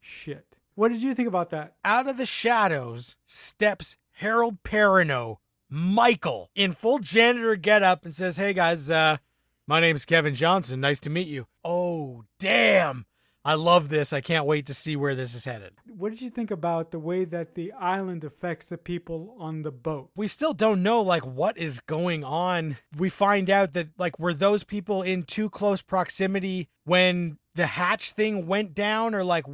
shit. 0.00 0.56
What 0.74 0.90
did 0.92 1.02
you 1.02 1.14
think 1.14 1.28
about 1.28 1.50
that? 1.50 1.76
Out 1.84 2.08
of 2.08 2.16
the 2.16 2.26
shadows 2.26 3.16
steps 3.24 3.96
Harold 4.18 4.62
Perrineau, 4.62 5.38
Michael, 5.68 6.50
in 6.54 6.72
full 6.72 6.98
janitor 6.98 7.56
getup, 7.56 8.04
and 8.04 8.14
says, 8.14 8.36
"Hey 8.36 8.52
guys, 8.52 8.90
uh, 8.90 9.18
my 9.66 9.80
name's 9.80 10.04
Kevin 10.04 10.34
Johnson. 10.34 10.80
Nice 10.80 11.00
to 11.00 11.10
meet 11.10 11.28
you." 11.28 11.46
Oh, 11.64 12.24
damn! 12.38 13.06
I 13.46 13.54
love 13.54 13.90
this. 13.90 14.12
I 14.12 14.22
can't 14.22 14.46
wait 14.46 14.64
to 14.66 14.74
see 14.74 14.96
where 14.96 15.14
this 15.14 15.34
is 15.34 15.44
headed. 15.44 15.74
What 15.86 16.10
did 16.10 16.22
you 16.22 16.30
think 16.30 16.50
about 16.50 16.92
the 16.92 16.98
way 16.98 17.26
that 17.26 17.54
the 17.54 17.72
island 17.72 18.24
affects 18.24 18.66
the 18.66 18.78
people 18.78 19.36
on 19.38 19.62
the 19.62 19.70
boat? 19.70 20.10
We 20.16 20.28
still 20.28 20.54
don't 20.54 20.82
know 20.82 21.02
like 21.02 21.26
what 21.26 21.58
is 21.58 21.78
going 21.80 22.24
on. 22.24 22.78
We 22.96 23.10
find 23.10 23.50
out 23.50 23.74
that 23.74 23.88
like 23.98 24.18
were 24.18 24.32
those 24.32 24.64
people 24.64 25.02
in 25.02 25.24
too 25.24 25.50
close 25.50 25.82
proximity 25.82 26.70
when 26.84 27.38
the 27.54 27.66
hatch 27.66 28.12
thing 28.12 28.46
went 28.46 28.74
down 28.74 29.14
or 29.14 29.24
like 29.24 29.44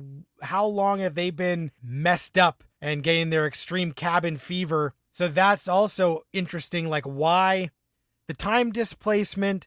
how 0.42 0.66
long 0.66 1.00
have 1.00 1.14
they 1.14 1.30
been 1.30 1.70
messed 1.82 2.38
up 2.38 2.64
and 2.80 3.02
getting 3.02 3.30
their 3.30 3.46
extreme 3.46 3.92
cabin 3.92 4.36
fever? 4.36 4.94
So 5.12 5.28
that's 5.28 5.68
also 5.68 6.24
interesting 6.32 6.88
like 6.88 7.04
why 7.04 7.70
the 8.28 8.34
time 8.34 8.72
displacement 8.72 9.66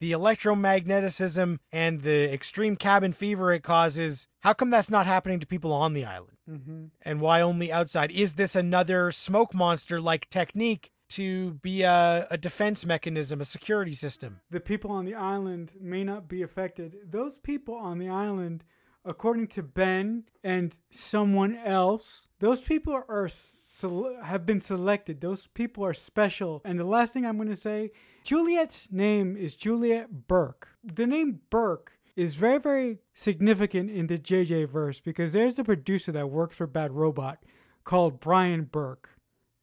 the 0.00 0.12
electromagnetism 0.12 1.58
and 1.70 2.00
the 2.00 2.32
extreme 2.32 2.74
cabin 2.74 3.12
fever 3.12 3.52
it 3.52 3.62
causes, 3.62 4.26
how 4.40 4.54
come 4.54 4.70
that's 4.70 4.90
not 4.90 5.06
happening 5.06 5.38
to 5.38 5.46
people 5.46 5.72
on 5.72 5.92
the 5.92 6.04
island? 6.04 6.38
Mm-hmm. 6.50 6.84
And 7.02 7.20
why 7.20 7.42
only 7.42 7.70
outside? 7.70 8.10
Is 8.10 8.34
this 8.34 8.56
another 8.56 9.12
smoke 9.12 9.54
monster 9.54 10.00
like 10.00 10.28
technique 10.30 10.90
to 11.10 11.54
be 11.54 11.82
a, 11.82 12.26
a 12.30 12.38
defense 12.38 12.84
mechanism, 12.86 13.40
a 13.40 13.44
security 13.44 13.92
system? 13.92 14.40
The 14.50 14.60
people 14.60 14.90
on 14.90 15.04
the 15.04 15.14
island 15.14 15.72
may 15.80 16.04
not 16.04 16.28
be 16.28 16.42
affected. 16.42 16.96
Those 17.08 17.38
people 17.38 17.74
on 17.74 17.98
the 17.98 18.08
island, 18.08 18.64
according 19.04 19.48
to 19.48 19.62
Ben 19.62 20.24
and 20.42 20.76
someone 20.90 21.56
else, 21.56 22.28
those 22.38 22.62
people 22.62 22.94
are 22.94 23.28
have 24.22 24.46
been 24.46 24.60
selected. 24.60 25.20
Those 25.20 25.46
people 25.48 25.84
are 25.84 25.94
special. 25.94 26.62
And 26.64 26.78
the 26.78 26.84
last 26.84 27.12
thing 27.12 27.24
I'm 27.26 27.36
going 27.36 27.48
to 27.48 27.56
say 27.56 27.92
Juliet's 28.24 28.90
name 28.90 29.36
is 29.36 29.54
Juliet 29.54 30.26
Burke. 30.28 30.68
The 30.82 31.06
name 31.06 31.40
Burke 31.50 31.92
is 32.16 32.34
very, 32.34 32.58
very 32.58 32.98
significant 33.14 33.90
in 33.90 34.06
the 34.06 34.18
JJ 34.18 34.68
verse 34.68 35.00
because 35.00 35.32
there's 35.32 35.58
a 35.58 35.64
producer 35.64 36.12
that 36.12 36.30
works 36.30 36.56
for 36.56 36.66
Bad 36.66 36.92
Robot 36.92 37.38
called 37.84 38.20
Bryan 38.20 38.64
Burk. 38.64 39.10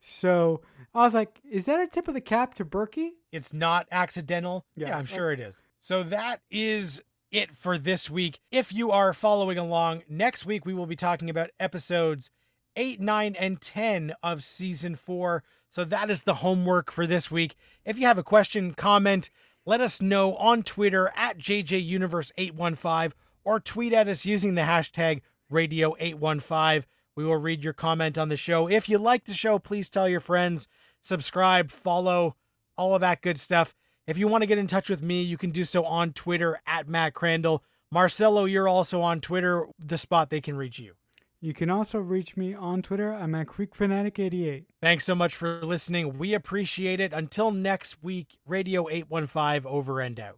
So 0.07 0.61
I 0.95 1.01
was 1.01 1.13
like, 1.13 1.39
is 1.49 1.65
that 1.65 1.79
a 1.79 1.87
tip 1.87 2.07
of 2.07 2.13
the 2.13 2.21
cap 2.21 2.53
to 2.55 2.65
Berkey? 2.65 3.09
It's 3.31 3.53
not 3.53 3.87
accidental. 3.91 4.65
Yeah. 4.75 4.89
yeah 4.89 4.97
I'm 4.97 5.05
sure 5.05 5.31
it 5.31 5.39
is. 5.39 5.61
So 5.79 6.03
that 6.03 6.41
is 6.49 7.01
it 7.31 7.55
for 7.55 7.77
this 7.77 8.09
week. 8.09 8.39
If 8.51 8.73
you 8.73 8.89
are 8.91 9.13
following 9.13 9.57
along, 9.57 10.03
next 10.09 10.45
week 10.45 10.65
we 10.65 10.73
will 10.73 10.85
be 10.85 10.95
talking 10.95 11.29
about 11.29 11.49
episodes 11.59 12.31
8, 12.75 13.01
9, 13.01 13.35
and 13.35 13.59
10 13.59 14.13
of 14.23 14.43
season 14.43 14.95
4. 14.95 15.43
So 15.69 15.83
that 15.83 16.09
is 16.09 16.23
the 16.23 16.35
homework 16.35 16.91
for 16.91 17.05
this 17.05 17.29
week. 17.29 17.55
If 17.83 17.99
you 17.99 18.07
have 18.07 18.17
a 18.17 18.23
question, 18.23 18.73
comment, 18.73 19.29
let 19.65 19.81
us 19.81 20.01
know 20.01 20.35
on 20.35 20.63
Twitter 20.63 21.11
at 21.15 21.37
JJUniverse815 21.37 23.11
or 23.43 23.59
tweet 23.59 23.93
at 23.93 24.07
us 24.07 24.25
using 24.25 24.55
the 24.55 24.61
hashtag 24.61 25.21
radio815. 25.51 26.85
We 27.17 27.25
will 27.25 27.37
read 27.37 27.63
your 27.63 27.73
comment 27.73 28.15
on 28.15 28.29
the 28.29 28.37
show. 28.37 28.69
If 28.69 28.87
you 28.87 28.99
like 28.99 29.25
the 29.25 29.33
show, 29.33 29.57
please 29.57 29.89
tell 29.89 30.07
your 30.07 30.19
friends, 30.19 30.67
subscribe, 31.01 31.71
follow, 31.71 32.35
all 32.77 32.93
of 32.93 33.01
that 33.01 33.23
good 33.23 33.39
stuff. 33.39 33.73
If 34.05 34.19
you 34.19 34.27
want 34.27 34.43
to 34.43 34.47
get 34.47 34.59
in 34.59 34.67
touch 34.67 34.87
with 34.87 35.01
me, 35.01 35.23
you 35.23 35.35
can 35.35 35.49
do 35.49 35.63
so 35.63 35.83
on 35.83 36.13
Twitter 36.13 36.61
at 36.67 36.87
Matt 36.87 37.15
Crandall. 37.15 37.63
Marcelo, 37.91 38.45
you're 38.45 38.67
also 38.67 39.01
on 39.01 39.19
Twitter, 39.19 39.65
the 39.79 39.97
spot 39.97 40.29
they 40.29 40.41
can 40.41 40.57
reach 40.57 40.77
you. 40.77 40.93
You 41.41 41.55
can 41.55 41.71
also 41.71 41.97
reach 41.97 42.37
me 42.37 42.53
on 42.53 42.83
Twitter. 42.83 43.11
I'm 43.11 43.33
at 43.33 43.47
CreekFanatic88. 43.47 44.65
Thanks 44.79 45.03
so 45.03 45.15
much 45.15 45.35
for 45.35 45.61
listening. 45.63 46.19
We 46.19 46.35
appreciate 46.35 46.99
it. 46.99 47.13
Until 47.13 47.49
next 47.49 48.03
week, 48.03 48.37
Radio 48.45 48.87
815 48.89 49.69
over 49.71 49.99
and 49.99 50.19
out. 50.19 50.37